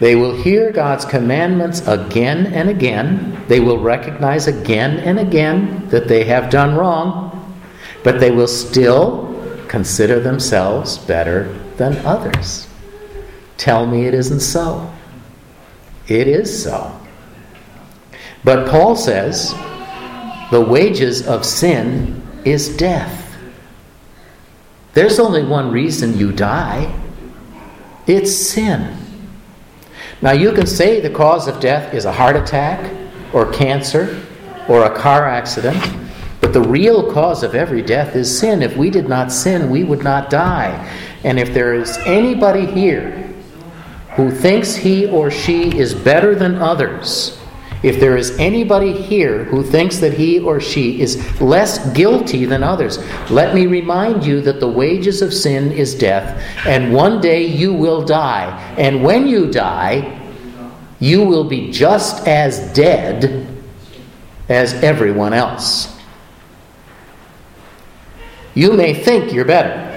[0.00, 3.42] They will hear God's commandments again and again.
[3.48, 7.54] They will recognize again and again that they have done wrong,
[8.02, 9.30] but they will still
[9.68, 12.63] consider themselves better than others.
[13.64, 14.92] Tell me it isn't so.
[16.06, 17.00] It is so.
[18.44, 19.54] But Paul says
[20.50, 23.34] the wages of sin is death.
[24.92, 26.94] There's only one reason you die
[28.06, 28.98] it's sin.
[30.20, 32.92] Now, you can say the cause of death is a heart attack
[33.32, 34.22] or cancer
[34.68, 35.82] or a car accident,
[36.42, 38.60] but the real cause of every death is sin.
[38.60, 40.86] If we did not sin, we would not die.
[41.24, 43.23] And if there is anybody here
[44.16, 47.38] who thinks he or she is better than others,
[47.84, 52.62] if there is anybody here who thinks that he or she is less guilty than
[52.62, 52.98] others,
[53.30, 57.74] let me remind you that the wages of sin is death, and one day you
[57.74, 58.74] will die.
[58.78, 60.18] And when you die,
[60.98, 63.46] you will be just as dead
[64.48, 65.94] as everyone else.
[68.54, 69.90] You may think you're better,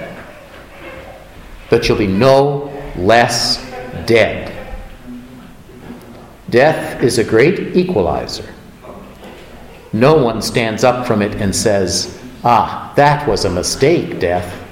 [1.70, 3.67] but you'll be no less
[4.08, 4.54] dead.
[6.48, 8.54] Death is a great equalizer.
[9.92, 14.64] No one stands up from it and says, Ah, that was a mistake, death.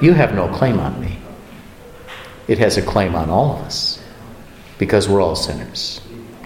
[0.00, 1.18] You have no claim on me.
[2.48, 4.02] It has a claim on all of us
[4.78, 6.00] because we're all sinners.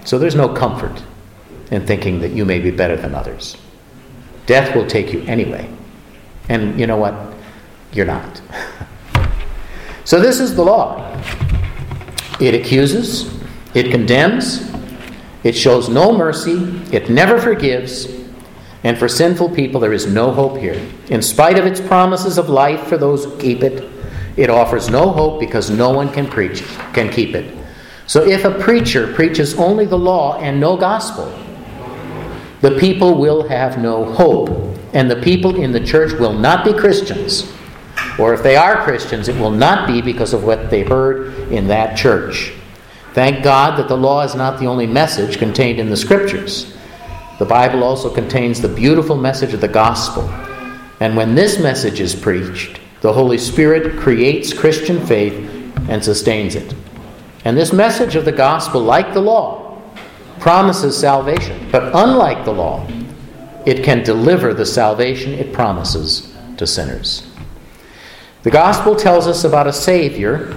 [0.04, 1.02] So there's no comfort
[1.70, 3.56] in thinking that you may be better than others.
[4.46, 5.70] Death will take you anyway.
[6.48, 7.14] And you know what?
[7.92, 8.40] You're not.
[10.04, 11.04] so this is the law
[12.40, 13.34] it accuses,
[13.74, 14.70] it condemns,
[15.44, 18.08] it shows no mercy, it never forgives,
[18.84, 20.80] and for sinful people there is no hope here.
[21.08, 23.90] In spite of its promises of life for those who keep it,
[24.36, 27.56] it offers no hope because no one can preach can keep it.
[28.06, 31.26] So if a preacher preaches only the law and no gospel,
[32.60, 34.48] the people will have no hope,
[34.92, 37.52] and the people in the church will not be Christians.
[38.18, 41.68] Or if they are Christians, it will not be because of what they heard in
[41.68, 42.52] that church.
[43.14, 46.76] Thank God that the law is not the only message contained in the Scriptures.
[47.38, 50.28] The Bible also contains the beautiful message of the gospel.
[51.00, 55.34] And when this message is preached, the Holy Spirit creates Christian faith
[55.88, 56.74] and sustains it.
[57.44, 59.80] And this message of the gospel, like the law,
[60.40, 61.68] promises salvation.
[61.70, 62.86] But unlike the law,
[63.64, 67.27] it can deliver the salvation it promises to sinners.
[68.42, 70.54] The gospel tells us about a Savior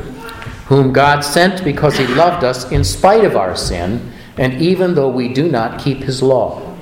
[0.67, 5.09] whom God sent because he loved us in spite of our sin, and even though
[5.09, 6.77] we do not keep his law.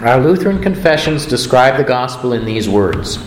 [0.00, 3.18] Our Lutheran confessions describe the gospel in these words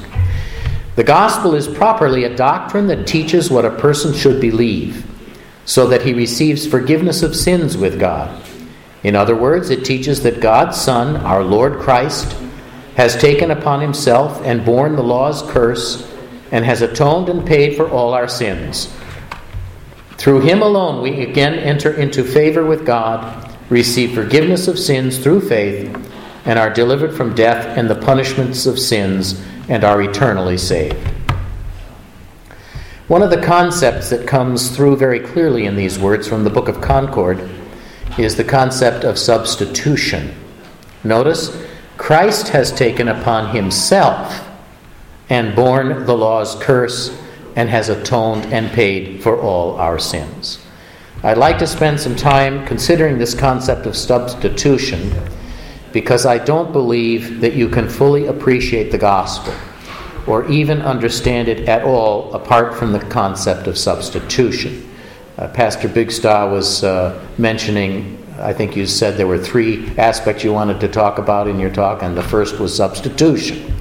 [0.95, 5.05] The gospel is properly a doctrine that teaches what a person should believe
[5.65, 8.43] so that he receives forgiveness of sins with God.
[9.03, 12.35] In other words, it teaches that God's Son, our Lord Christ,
[12.95, 16.09] has taken upon himself and borne the law's curse
[16.51, 18.95] and has atoned and paid for all our sins.
[20.17, 25.41] Through him alone, we again enter into favor with God, receive forgiveness of sins through
[25.41, 25.93] faith,
[26.45, 30.95] and are delivered from death and the punishments of sins and are eternally saved.
[33.07, 36.67] One of the concepts that comes through very clearly in these words from the Book
[36.67, 37.49] of Concord
[38.17, 40.33] is the concept of substitution.
[41.03, 41.55] Notice,
[41.97, 44.49] Christ has taken upon himself
[45.29, 47.17] and borne the law's curse
[47.55, 50.59] and has atoned and paid for all our sins.
[51.23, 55.13] I'd like to spend some time considering this concept of substitution
[55.93, 59.53] because I don't believe that you can fully appreciate the gospel
[60.27, 64.89] or even understand it at all apart from the concept of substitution.
[65.37, 70.51] Uh, Pastor Bigstaw was uh, mentioning, I think you said there were three aspects you
[70.51, 73.73] wanted to talk about in your talk, and the first was substitution.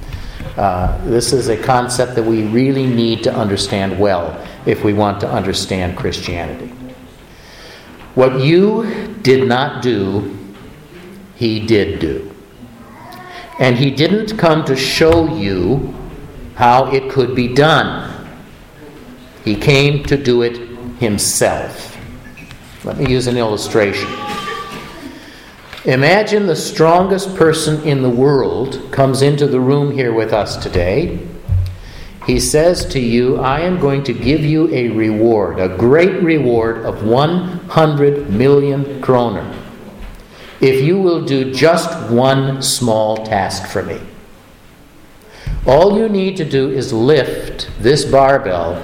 [0.57, 5.19] Uh, this is a concept that we really need to understand well if we want
[5.21, 6.67] to understand Christianity.
[8.13, 10.37] What you did not do,
[11.35, 12.31] he did do.
[13.59, 15.95] And he didn't come to show you
[16.55, 18.27] how it could be done.
[19.43, 20.55] He came to do it
[20.99, 21.97] himself.
[22.85, 24.09] Let me use an illustration.
[25.85, 31.19] Imagine the strongest person in the world comes into the room here with us today.
[32.25, 36.85] He says to you, I am going to give you a reward, a great reward
[36.85, 39.59] of 100 million kroner
[40.63, 43.99] if you will do just one small task for me.
[45.67, 48.75] All you need to do is lift this barbell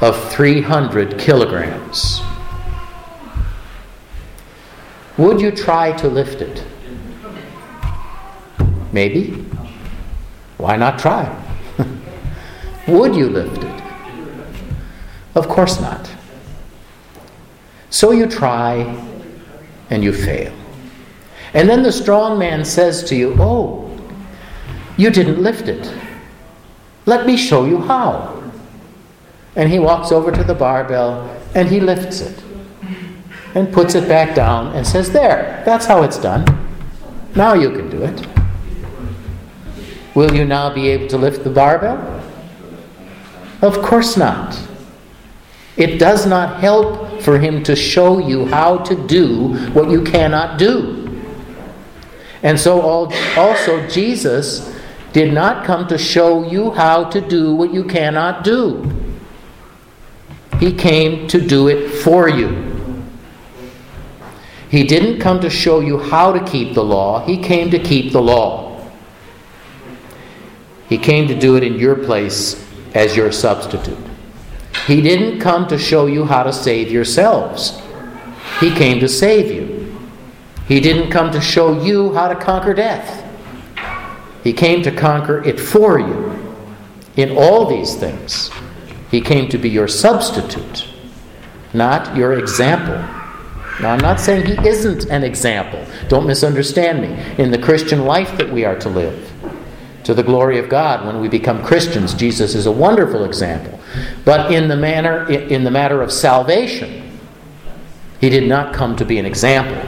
[0.00, 2.20] of 300 kilograms.
[5.18, 6.64] Would you try to lift it?
[8.92, 9.30] Maybe.
[10.58, 11.26] Why not try?
[12.86, 13.82] Would you lift it?
[15.34, 16.08] Of course not.
[17.90, 18.76] So you try
[19.90, 20.54] and you fail.
[21.52, 23.90] And then the strong man says to you, Oh,
[24.96, 25.92] you didn't lift it.
[27.06, 28.40] Let me show you how.
[29.56, 32.44] And he walks over to the barbell and he lifts it
[33.54, 36.44] and puts it back down and says, There, that's how it's done.
[37.34, 38.26] Now you can do it.
[40.14, 42.22] Will you now be able to lift the barbell?
[43.62, 44.60] Of course not.
[45.76, 50.58] It does not help for him to show you how to do what you cannot
[50.58, 50.98] do.
[52.42, 54.74] And so, also, Jesus
[55.12, 58.90] did not come to show you how to do what you cannot do,
[60.60, 62.67] He came to do it for you.
[64.70, 68.12] He didn't come to show you how to keep the law, He came to keep
[68.12, 68.68] the law.
[70.88, 72.64] He came to do it in your place
[72.94, 73.98] as your substitute.
[74.86, 77.80] He didn't come to show you how to save yourselves,
[78.60, 79.78] He came to save you.
[80.66, 83.24] He didn't come to show you how to conquer death.
[84.44, 86.54] He came to conquer it for you.
[87.16, 88.50] In all these things,
[89.10, 90.86] He came to be your substitute,
[91.72, 93.17] not your example.
[93.80, 95.84] Now, I'm not saying He isn't an example.
[96.08, 97.42] Don't misunderstand me.
[97.42, 99.30] In the Christian life that we are to live,
[100.04, 103.78] to the glory of God, when we become Christians, Jesus is a wonderful example.
[104.24, 107.18] But in the manner, in the matter of salvation,
[108.20, 109.80] He did not come to be an example.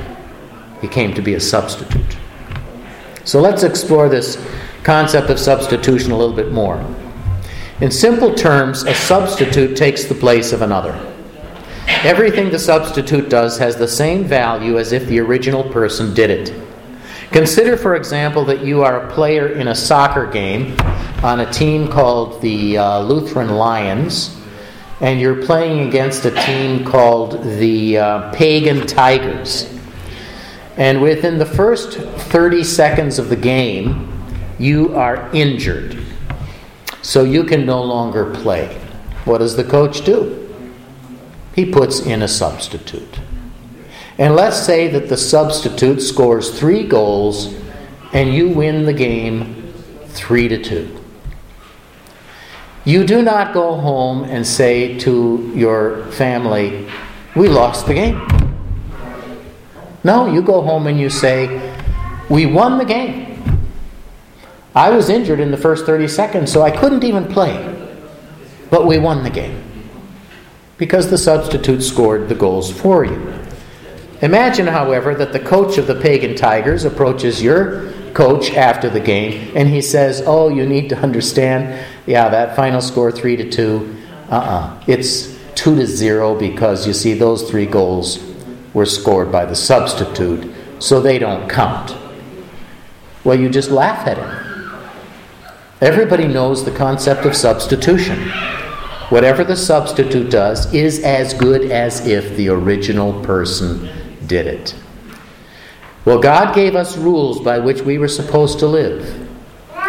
[0.80, 2.16] He came to be a substitute.
[3.24, 4.43] So let's explore this
[4.82, 6.84] concept of substitution a little bit more.
[7.80, 11.10] In simple terms, a substitute takes the place of another.
[12.03, 16.55] Everything the substitute does has the same value as if the original person did it.
[17.30, 20.74] Consider, for example, that you are a player in a soccer game
[21.22, 24.36] on a team called the uh, Lutheran Lions,
[25.01, 29.72] and you're playing against a team called the uh, Pagan Tigers.
[30.76, 34.11] And within the first 30 seconds of the game,
[34.59, 36.03] you are injured.
[37.03, 38.74] So you can no longer play.
[39.24, 40.39] What does the coach do?
[41.55, 43.19] He puts in a substitute.
[44.19, 47.55] And let's say that the substitute scores three goals
[48.13, 49.73] and you win the game
[50.09, 50.97] three to two.
[52.85, 56.87] You do not go home and say to your family,
[57.35, 58.27] We lost the game.
[60.03, 61.75] No, you go home and you say,
[62.29, 63.27] We won the game.
[64.75, 67.77] I was injured in the first 30 seconds, so I couldn't even play.
[68.71, 69.70] But we won the game
[70.81, 73.33] because the substitute scored the goals for you.
[74.22, 79.53] Imagine, however, that the coach of the Pagan Tigers approaches your coach after the game
[79.55, 83.97] and he says, Oh, you need to understand, yeah, that final score 3 to 2,
[84.31, 84.41] uh uh-uh.
[84.41, 88.18] uh, it's 2 to 0 because you see, those three goals
[88.72, 91.95] were scored by the substitute, so they don't count.
[93.22, 94.81] Well, you just laugh at him.
[95.83, 98.33] Everybody knows the concept of substitution.
[99.11, 103.89] Whatever the substitute does is as good as if the original person
[104.27, 104.75] did it.
[106.05, 109.29] Well, God gave us rules by which we were supposed to live,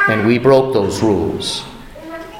[0.09, 1.63] and we broke those rules.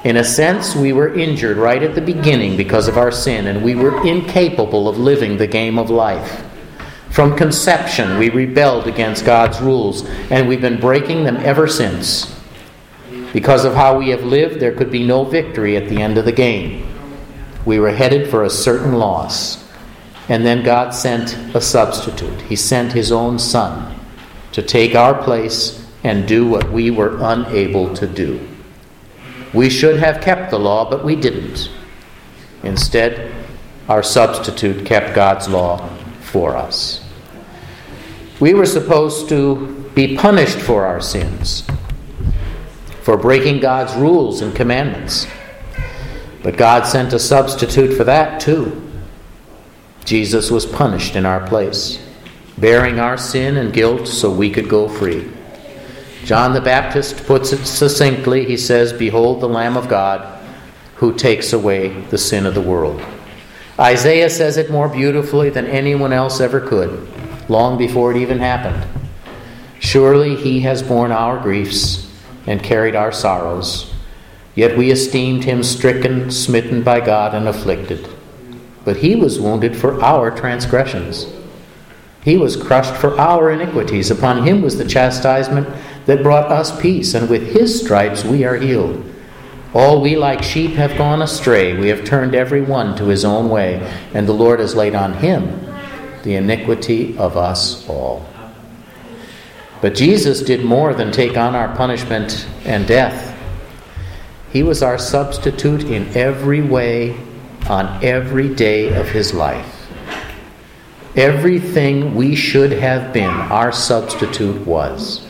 [0.04, 3.62] In a sense, we were injured right at the beginning because of our sin, and
[3.62, 6.44] we were incapable of living the game of life.
[7.10, 12.41] From conception, we rebelled against God's rules, and we've been breaking them ever since.
[13.32, 16.26] Because of how we have lived, there could be no victory at the end of
[16.26, 16.86] the game.
[17.64, 19.62] We were headed for a certain loss.
[20.28, 22.42] And then God sent a substitute.
[22.42, 23.98] He sent His own Son
[24.52, 28.46] to take our place and do what we were unable to do.
[29.54, 31.70] We should have kept the law, but we didn't.
[32.62, 33.34] Instead,
[33.88, 35.88] our substitute kept God's law
[36.20, 37.04] for us.
[38.40, 41.64] We were supposed to be punished for our sins
[43.02, 45.26] for breaking God's rules and commandments.
[46.42, 48.90] But God sent a substitute for that too.
[50.04, 52.04] Jesus was punished in our place,
[52.58, 55.28] bearing our sin and guilt so we could go free.
[56.24, 58.44] John the Baptist puts it succinctly.
[58.44, 60.40] He says, Behold the Lamb of God
[60.96, 63.02] who takes away the sin of the world.
[63.78, 67.08] Isaiah says it more beautifully than anyone else ever could,
[67.48, 68.86] long before it even happened.
[69.80, 72.11] Surely he has borne our griefs
[72.46, 73.92] and carried our sorrows.
[74.54, 78.08] Yet we esteemed him stricken, smitten by God, and afflicted.
[78.84, 81.26] But he was wounded for our transgressions.
[82.22, 84.10] He was crushed for our iniquities.
[84.10, 85.68] Upon him was the chastisement
[86.06, 89.04] that brought us peace, and with his stripes we are healed.
[89.74, 91.76] All we like sheep have gone astray.
[91.76, 93.80] We have turned every one to his own way,
[94.12, 95.66] and the Lord has laid on him
[96.22, 98.24] the iniquity of us all.
[99.82, 103.36] But Jesus did more than take on our punishment and death.
[104.52, 107.18] He was our substitute in every way
[107.68, 109.88] on every day of his life.
[111.16, 115.26] Everything we should have been, our substitute was.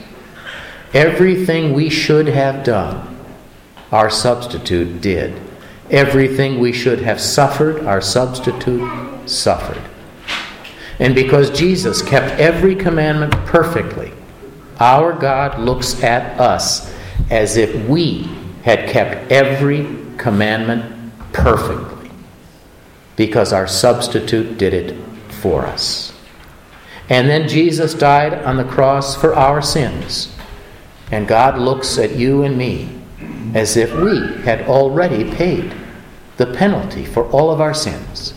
[0.92, 3.18] Everything we should have done,
[3.90, 5.40] our substitute did.
[5.90, 9.82] Everything we should have suffered, our substitute suffered.
[10.98, 14.11] And because Jesus kept every commandment perfectly,
[14.82, 16.92] our God looks at us
[17.30, 18.28] as if we
[18.64, 19.86] had kept every
[20.18, 22.10] commandment perfectly
[23.14, 24.96] because our substitute did it
[25.28, 26.12] for us.
[27.08, 30.34] And then Jesus died on the cross for our sins.
[31.12, 32.88] And God looks at you and me
[33.54, 35.74] as if we had already paid
[36.38, 38.34] the penalty for all of our sins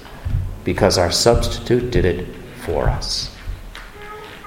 [0.63, 2.27] because our substitute did it
[2.65, 3.34] for us.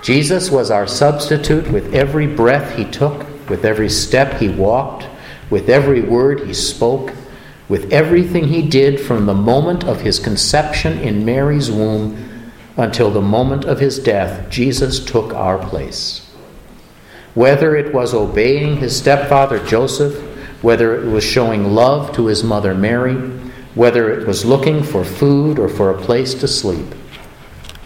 [0.02, 5.06] Jesus was our substitute with every breath he took, with every step he walked,
[5.50, 7.12] with every word he spoke,
[7.68, 13.20] with everything he did from the moment of his conception in Mary's womb until the
[13.20, 14.48] moment of his death.
[14.48, 16.24] Jesus took our place.
[17.34, 20.16] Whether it was obeying his stepfather Joseph,
[20.62, 23.16] whether it was showing love to his mother Mary,
[23.74, 26.86] whether it was looking for food or for a place to sleep,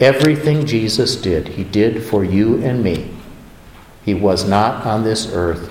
[0.02, 3.08] Everything Jesus did, he did for you and me.
[4.04, 5.70] He was not on this earth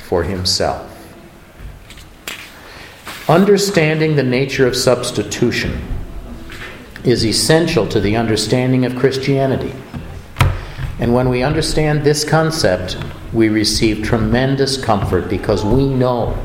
[0.00, 0.84] for himself.
[3.28, 5.80] Understanding the nature of substitution
[7.04, 9.72] is essential to the understanding of Christianity.
[10.98, 12.98] And when we understand this concept,
[13.32, 16.36] we receive tremendous comfort because we know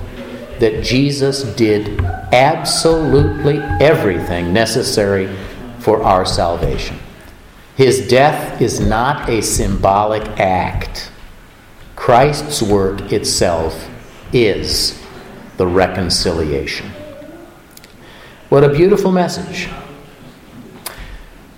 [0.59, 1.99] that Jesus did
[2.31, 5.35] absolutely everything necessary
[5.79, 6.99] for our salvation.
[7.75, 11.11] His death is not a symbolic act.
[11.95, 13.89] Christ's work itself
[14.31, 15.01] is
[15.57, 16.89] the reconciliation.
[18.49, 19.69] What a beautiful message.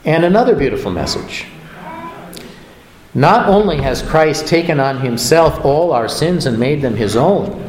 [0.05, 1.47] And another beautiful message.
[3.13, 7.61] Not only has Christ taken on himself all our sins and made them his own,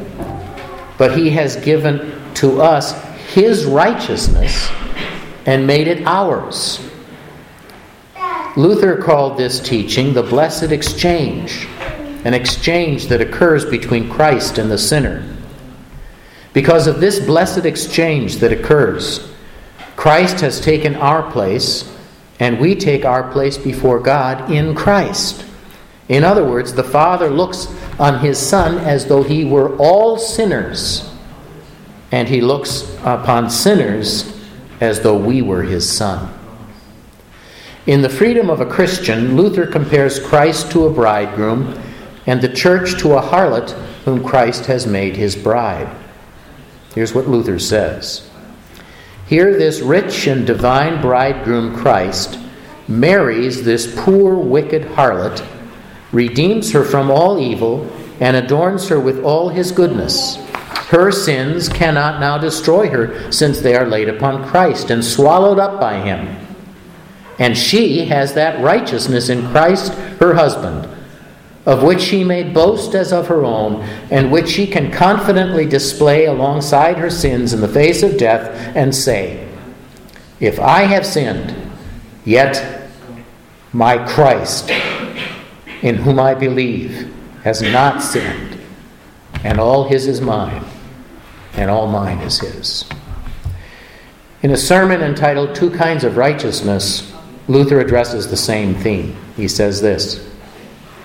[0.97, 3.01] but he has given to us
[3.33, 4.69] his righteousness
[5.45, 6.79] and made it ours.
[8.57, 11.67] Luther called this teaching the blessed exchange,
[12.25, 15.23] an exchange that occurs between Christ and the sinner.
[16.53, 19.31] Because of this blessed exchange that occurs,
[19.95, 21.95] Christ has taken our place,
[22.39, 25.45] and we take our place before God in Christ.
[26.09, 27.67] In other words, the Father looks
[27.99, 31.07] on his Son as though he were all sinners,
[32.11, 34.35] and he looks upon sinners
[34.81, 36.33] as though we were his Son.
[37.87, 41.81] In The Freedom of a Christian, Luther compares Christ to a bridegroom
[42.25, 43.71] and the church to a harlot
[44.03, 45.89] whom Christ has made his bride.
[46.93, 48.29] Here's what Luther says
[49.25, 52.37] Here, this rich and divine bridegroom Christ
[52.89, 55.47] marries this poor, wicked harlot
[56.11, 60.35] redeems her from all evil, and adorns her with all his goodness.
[60.89, 65.79] Her sins cannot now destroy her, since they are laid upon Christ and swallowed up
[65.79, 66.46] by him.
[67.39, 70.87] And she has that righteousness in Christ, her husband,
[71.65, 76.25] of which she may boast as of her own, and which she can confidently display
[76.25, 79.47] alongside her sins in the face of death, and say,
[80.39, 81.55] If I have sinned,
[82.25, 82.89] yet
[83.73, 84.71] my Christ
[85.81, 87.13] in whom I believe,
[87.43, 88.59] has not sinned,
[89.43, 90.65] and all his is mine,
[91.53, 92.85] and all mine is his.
[94.41, 97.13] In a sermon entitled Two Kinds of Righteousness,
[97.47, 99.15] Luther addresses the same theme.
[99.35, 100.29] He says this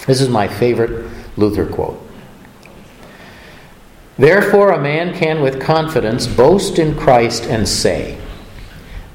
[0.07, 2.01] This is my favorite Luther quote.
[4.18, 8.18] Therefore, a man can with confidence boast in Christ and say,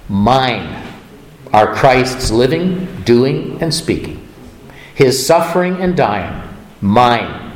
[0.09, 0.83] Mine
[1.53, 4.27] are Christ's living, doing, and speaking
[4.97, 6.41] his suffering and dying,
[6.81, 7.55] mine,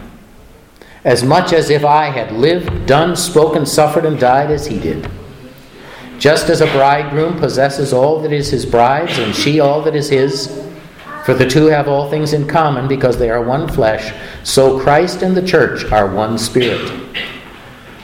[1.04, 5.10] as much as if I had lived, done, spoken, suffered, and died as he did.
[6.22, 10.08] Just as a bridegroom possesses all that is his bride's, and she all that is
[10.08, 10.56] his,
[11.26, 14.14] for the two have all things in common because they are one flesh,
[14.44, 16.92] so Christ and the church are one spirit.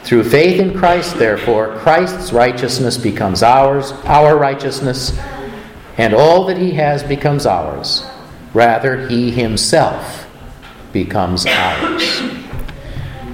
[0.04, 5.16] Through faith in Christ, therefore, Christ's righteousness becomes ours, our righteousness,
[6.00, 8.04] and all that he has becomes ours.
[8.52, 10.28] Rather, he himself
[10.92, 12.24] becomes ours.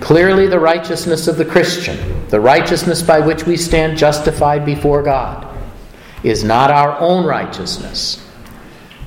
[0.03, 5.47] Clearly, the righteousness of the Christian, the righteousness by which we stand justified before God,
[6.23, 8.21] is not our own righteousness.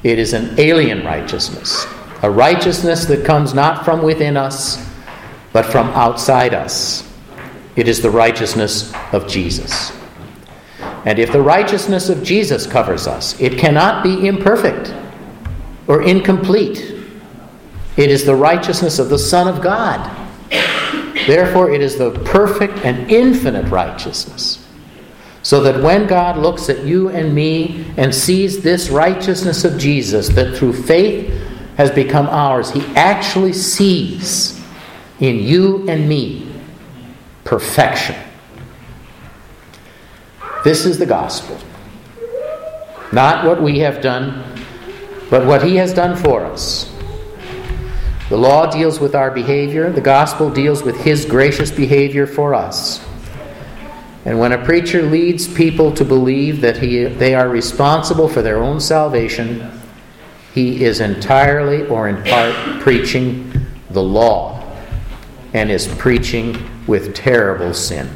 [0.03, 1.87] It is an alien righteousness,
[2.23, 4.83] a righteousness that comes not from within us,
[5.53, 7.07] but from outside us.
[7.77, 9.93] It is the righteousness of Jesus.
[11.05, 14.95] And if the righteousness of Jesus covers us, it cannot be imperfect
[15.89, 16.95] or incomplete.
[17.99, 20.23] It is the righteousness of the Son of God.
[21.27, 24.65] Therefore, it is the perfect and infinite righteousness.
[25.43, 30.29] So that when God looks at you and me and sees this righteousness of Jesus
[30.31, 31.31] that through faith
[31.77, 34.61] has become ours, he actually sees
[35.21, 36.53] in you and me
[37.45, 38.17] perfection.
[40.65, 41.57] This is the gospel.
[43.13, 44.43] Not what we have done,
[45.31, 46.93] but what He has done for us.
[48.29, 53.07] The law deals with our behavior, the gospel deals with His gracious behavior for us.
[54.25, 58.61] And when a preacher leads people to believe that he, they are responsible for their
[58.61, 59.71] own salvation,
[60.53, 63.53] he is entirely or in part preaching
[63.91, 64.61] the law
[65.55, 66.59] and is preaching
[66.89, 68.11] with terrible sin.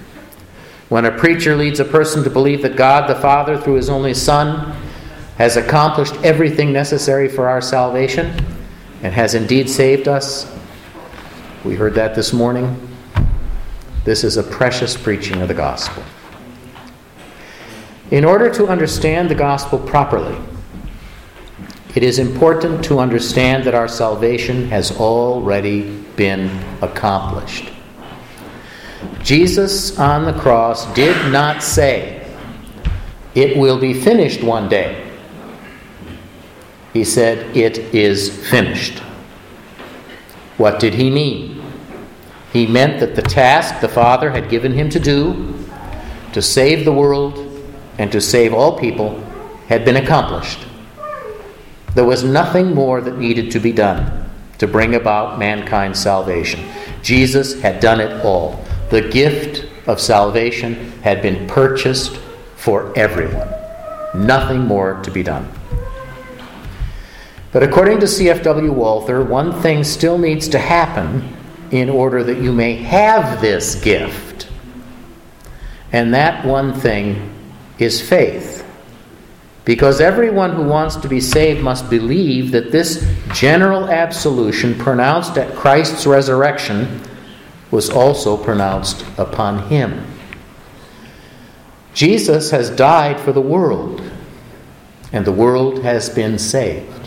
[0.88, 4.14] When a preacher leads a person to believe that God the Father, through his only
[4.14, 4.74] Son,
[5.38, 8.34] has accomplished everything necessary for our salvation
[9.02, 10.50] and has indeed saved us.
[11.64, 12.88] We heard that this morning.
[14.04, 16.02] This is a precious preaching of the gospel.
[18.10, 20.36] In order to understand the gospel properly,
[21.94, 26.48] it is important to understand that our salvation has already been
[26.82, 27.70] accomplished.
[29.22, 32.26] Jesus on the cross did not say,
[33.34, 35.09] It will be finished one day.
[36.92, 38.98] He said, It is finished.
[40.56, 41.62] What did he mean?
[42.52, 45.54] He meant that the task the Father had given him to do,
[46.32, 47.38] to save the world
[47.98, 49.20] and to save all people,
[49.68, 50.66] had been accomplished.
[51.94, 56.60] There was nothing more that needed to be done to bring about mankind's salvation.
[57.02, 58.62] Jesus had done it all.
[58.90, 62.16] The gift of salvation had been purchased
[62.56, 63.48] for everyone.
[64.14, 65.50] Nothing more to be done.
[67.52, 68.72] But according to C.F.W.
[68.72, 71.36] Walther, one thing still needs to happen
[71.70, 74.48] in order that you may have this gift.
[75.92, 77.34] And that one thing
[77.78, 78.66] is faith.
[79.64, 85.54] Because everyone who wants to be saved must believe that this general absolution pronounced at
[85.54, 87.02] Christ's resurrection
[87.70, 90.04] was also pronounced upon him.
[91.94, 94.02] Jesus has died for the world,
[95.12, 96.99] and the world has been saved.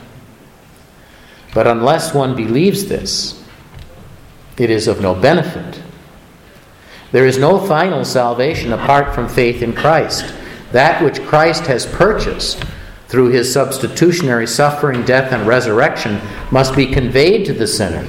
[1.53, 3.43] But unless one believes this,
[4.57, 5.81] it is of no benefit.
[7.11, 10.33] There is no final salvation apart from faith in Christ.
[10.71, 12.63] That which Christ has purchased
[13.07, 16.19] through his substitutionary suffering, death, and resurrection
[16.51, 18.07] must be conveyed to the sinner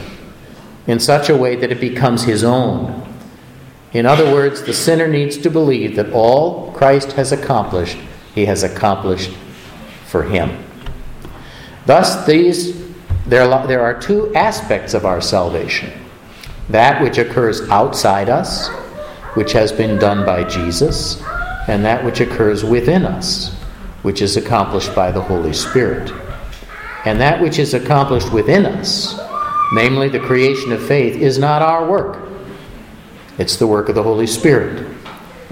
[0.86, 3.03] in such a way that it becomes his own.
[3.92, 7.99] In other words, the sinner needs to believe that all Christ has accomplished,
[8.34, 9.30] he has accomplished
[10.07, 10.64] for him.
[11.86, 12.84] Thus, these,
[13.27, 15.93] there, there are two aspects of our salvation
[16.68, 18.68] that which occurs outside us,
[19.35, 21.22] which has been done by Jesus,
[21.68, 23.55] and that which occurs within us,
[24.03, 26.12] which is accomplished by the Holy Spirit.
[27.05, 29.18] And that which is accomplished within us,
[29.72, 32.27] namely the creation of faith, is not our work.
[33.39, 34.93] It's the work of the Holy Spirit.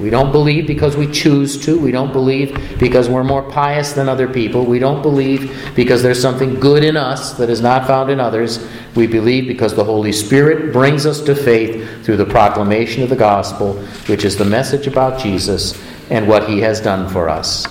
[0.03, 1.79] We don't believe because we choose to.
[1.79, 4.65] We don't believe because we're more pious than other people.
[4.65, 8.67] We don't believe because there's something good in us that is not found in others.
[8.97, 13.17] We believe because the Holy Spirit brings us to faith through the proclamation of the
[13.17, 13.75] gospel,
[14.09, 15.81] which is the message about Jesus
[16.11, 17.65] and what he has done for us.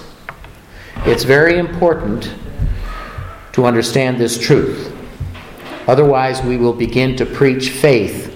[0.99, 2.33] It's very important
[3.51, 4.95] to understand this truth.
[5.85, 8.33] Otherwise, we will begin to preach faith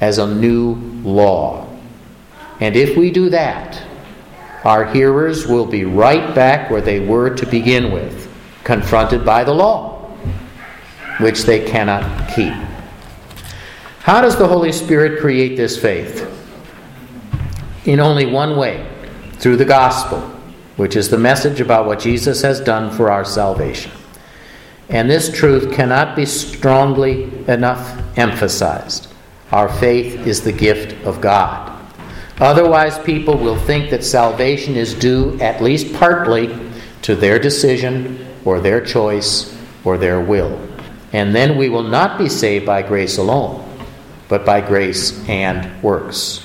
[0.00, 0.74] as a new
[1.04, 1.67] law.
[2.60, 3.82] And if we do that,
[4.64, 8.28] our hearers will be right back where they were to begin with,
[8.64, 10.10] confronted by the law,
[11.20, 12.52] which they cannot keep.
[14.00, 16.26] How does the Holy Spirit create this faith?
[17.84, 18.86] In only one way
[19.34, 20.20] through the gospel,
[20.76, 23.92] which is the message about what Jesus has done for our salvation.
[24.88, 29.08] And this truth cannot be strongly enough emphasized.
[29.52, 31.67] Our faith is the gift of God.
[32.40, 36.56] Otherwise, people will think that salvation is due, at least partly,
[37.02, 40.60] to their decision or their choice or their will.
[41.12, 43.68] And then we will not be saved by grace alone,
[44.28, 46.44] but by grace and works.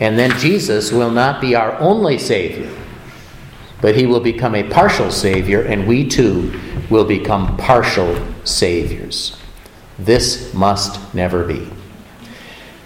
[0.00, 2.70] And then Jesus will not be our only Savior,
[3.80, 6.58] but He will become a partial Savior, and we too
[6.90, 9.36] will become partial Saviors.
[9.98, 11.68] This must never be.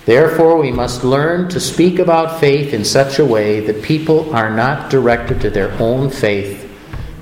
[0.05, 4.50] Therefore, we must learn to speak about faith in such a way that people are
[4.50, 6.68] not directed to their own faith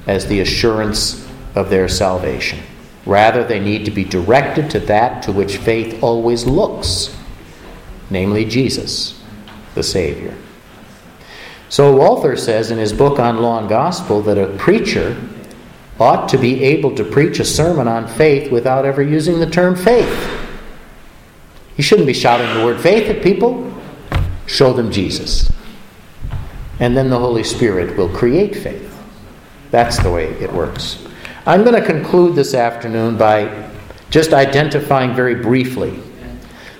[0.07, 2.59] as the assurance of their salvation.
[3.05, 7.14] Rather, they need to be directed to that to which faith always looks,
[8.09, 9.22] namely Jesus,
[9.74, 10.35] the Savior.
[11.68, 15.16] So, Walther says in his book on Law and Gospel that a preacher
[15.99, 19.76] ought to be able to preach a sermon on faith without ever using the term
[19.76, 20.39] faith.
[21.81, 23.72] You shouldn't be shouting the word faith at people.
[24.45, 25.51] Show them Jesus.
[26.78, 28.95] And then the Holy Spirit will create faith.
[29.70, 31.03] That's the way it works.
[31.47, 33.70] I'm going to conclude this afternoon by
[34.11, 35.99] just identifying very briefly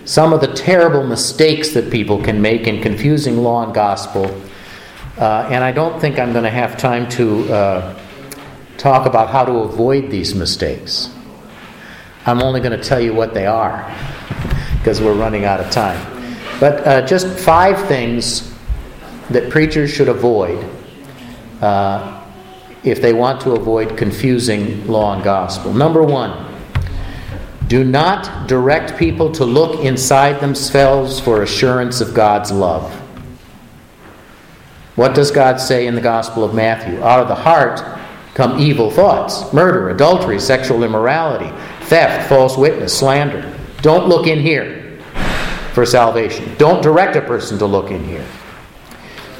[0.05, 4.27] some of the terrible mistakes that people can make in confusing law and gospel.
[5.17, 7.99] Uh, and I don't think I'm going to have time to uh,
[8.77, 11.09] talk about how to avoid these mistakes.
[12.27, 13.91] I'm only going to tell you what they are
[14.81, 16.01] because we're running out of time.
[16.59, 18.53] But uh, just five things
[19.31, 20.69] that preachers should avoid
[21.61, 22.25] uh,
[22.83, 25.73] if they want to avoid confusing law and gospel.
[25.73, 26.51] Number one,
[27.69, 32.93] do not direct people to look inside themselves for assurance of God's love.
[34.97, 37.03] What does God say in the Gospel of Matthew?
[37.03, 37.81] Out of the heart
[38.35, 41.51] come evil thoughts murder, adultery, sexual immorality,
[41.87, 43.60] theft, false witness, slander.
[43.83, 44.99] Don't look in here
[45.73, 46.55] for salvation.
[46.59, 48.27] Don't direct a person to look in here.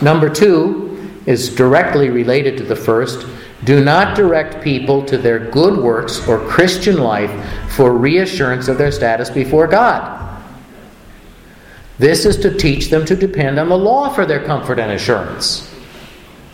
[0.01, 3.27] Number two is directly related to the first.
[3.65, 7.31] Do not direct people to their good works or Christian life
[7.73, 10.43] for reassurance of their status before God.
[11.99, 15.71] This is to teach them to depend on the law for their comfort and assurance.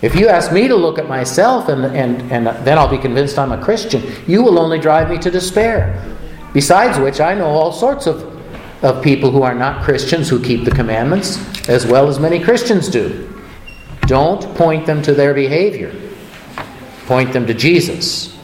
[0.03, 3.39] If you ask me to look at myself and, and, and then I'll be convinced
[3.39, 6.17] I'm a Christian, you will only drive me to despair.
[6.57, 8.23] Besides which, I know all sorts of,
[8.83, 12.89] of people who are not Christians who keep the commandments, as well as many Christians
[12.89, 13.31] do.
[14.07, 15.95] Don't point them to their behavior,
[17.05, 18.35] point them to Jesus.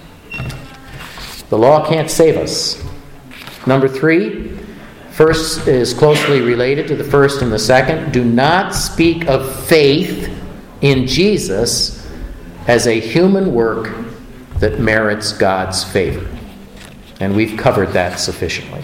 [1.48, 2.84] The law can't save us.
[3.66, 4.58] Number three,
[5.12, 8.12] first is closely related to the first and the second.
[8.12, 10.30] Do not speak of faith
[10.82, 12.06] in Jesus
[12.66, 13.90] as a human work
[14.58, 16.28] that merits God's favor.
[17.22, 18.82] And we've covered that sufficiently.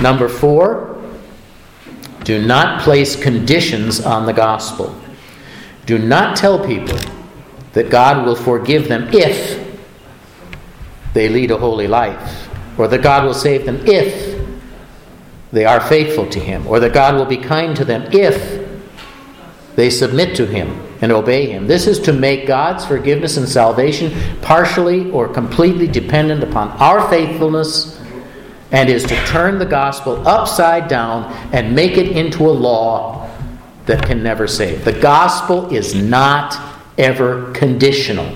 [0.00, 0.98] Number four,
[2.24, 4.98] do not place conditions on the gospel.
[5.84, 6.98] Do not tell people
[7.74, 9.60] that God will forgive them if
[11.12, 12.48] they lead a holy life,
[12.78, 14.42] or that God will save them if
[15.52, 18.66] they are faithful to Him, or that God will be kind to them if
[19.76, 21.66] they submit to Him and obey Him.
[21.66, 28.00] This is to make God's forgiveness and salvation partially or completely dependent upon our faithfulness
[28.70, 33.28] and is to turn the gospel upside down and make it into a law
[33.86, 34.84] that can never save.
[34.84, 36.56] The gospel is not
[36.96, 38.34] ever conditional.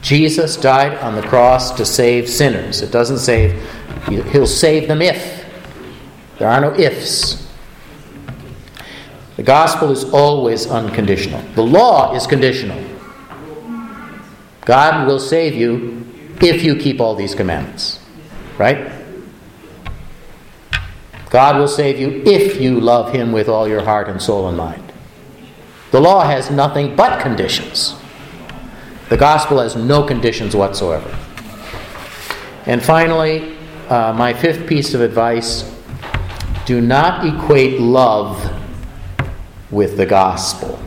[0.00, 2.80] Jesus died on the cross to save sinners.
[2.82, 3.60] It doesn't save,
[4.06, 5.44] he'll save them if.
[6.38, 7.47] There are no ifs.
[9.38, 11.40] The gospel is always unconditional.
[11.54, 12.84] The law is conditional.
[14.62, 16.04] God will save you
[16.42, 18.00] if you keep all these commandments.
[18.58, 18.90] Right?
[21.30, 24.56] God will save you if you love Him with all your heart and soul and
[24.56, 24.92] mind.
[25.92, 27.94] The law has nothing but conditions.
[29.08, 31.16] The gospel has no conditions whatsoever.
[32.66, 33.56] And finally,
[33.88, 35.62] uh, my fifth piece of advice
[36.66, 38.57] do not equate love
[39.70, 40.78] with the gospel.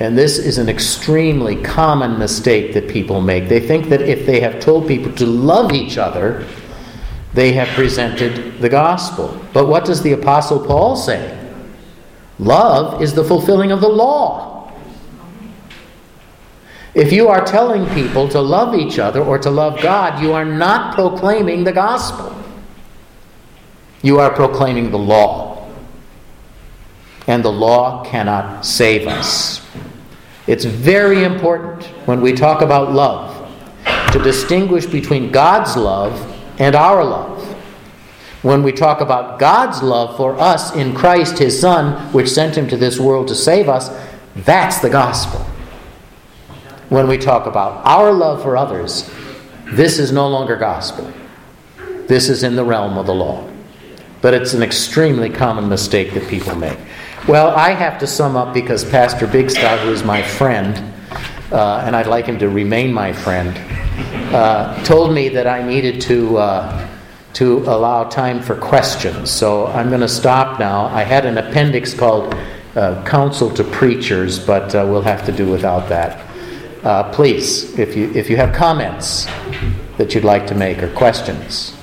[0.00, 3.48] And this is an extremely common mistake that people make.
[3.48, 6.44] They think that if they have told people to love each other,
[7.34, 9.40] they have presented the gospel.
[9.52, 11.38] But what does the Apostle Paul say?
[12.38, 14.72] Love is the fulfilling of the law.
[16.94, 20.44] If you are telling people to love each other or to love God, you are
[20.44, 22.36] not proclaiming the gospel.
[24.02, 25.51] You are proclaiming the law.
[27.26, 29.64] And the law cannot save us.
[30.46, 33.48] It's very important when we talk about love
[34.12, 36.12] to distinguish between God's love
[36.58, 37.40] and our love.
[38.42, 42.66] When we talk about God's love for us in Christ, His Son, which sent Him
[42.68, 43.88] to this world to save us,
[44.34, 45.40] that's the gospel.
[46.88, 49.08] When we talk about our love for others,
[49.66, 51.10] this is no longer gospel.
[52.06, 53.48] This is in the realm of the law.
[54.20, 56.78] But it's an extremely common mistake that people make.
[57.28, 60.76] Well, I have to sum up because Pastor Bigstad, who is my friend,
[61.52, 63.56] uh, and I'd like him to remain my friend,
[64.34, 66.38] uh, told me that I needed to.
[66.38, 66.88] Uh,
[67.34, 69.30] to allow time for questions.
[69.30, 70.84] So I'm going to stop now.
[70.88, 72.34] I had an appendix called
[72.76, 76.26] uh, Counsel to Preachers, but uh, we'll have to do without that.
[76.84, 79.24] Uh, please, if you, if you have comments
[79.96, 81.74] that you'd like to make or questions.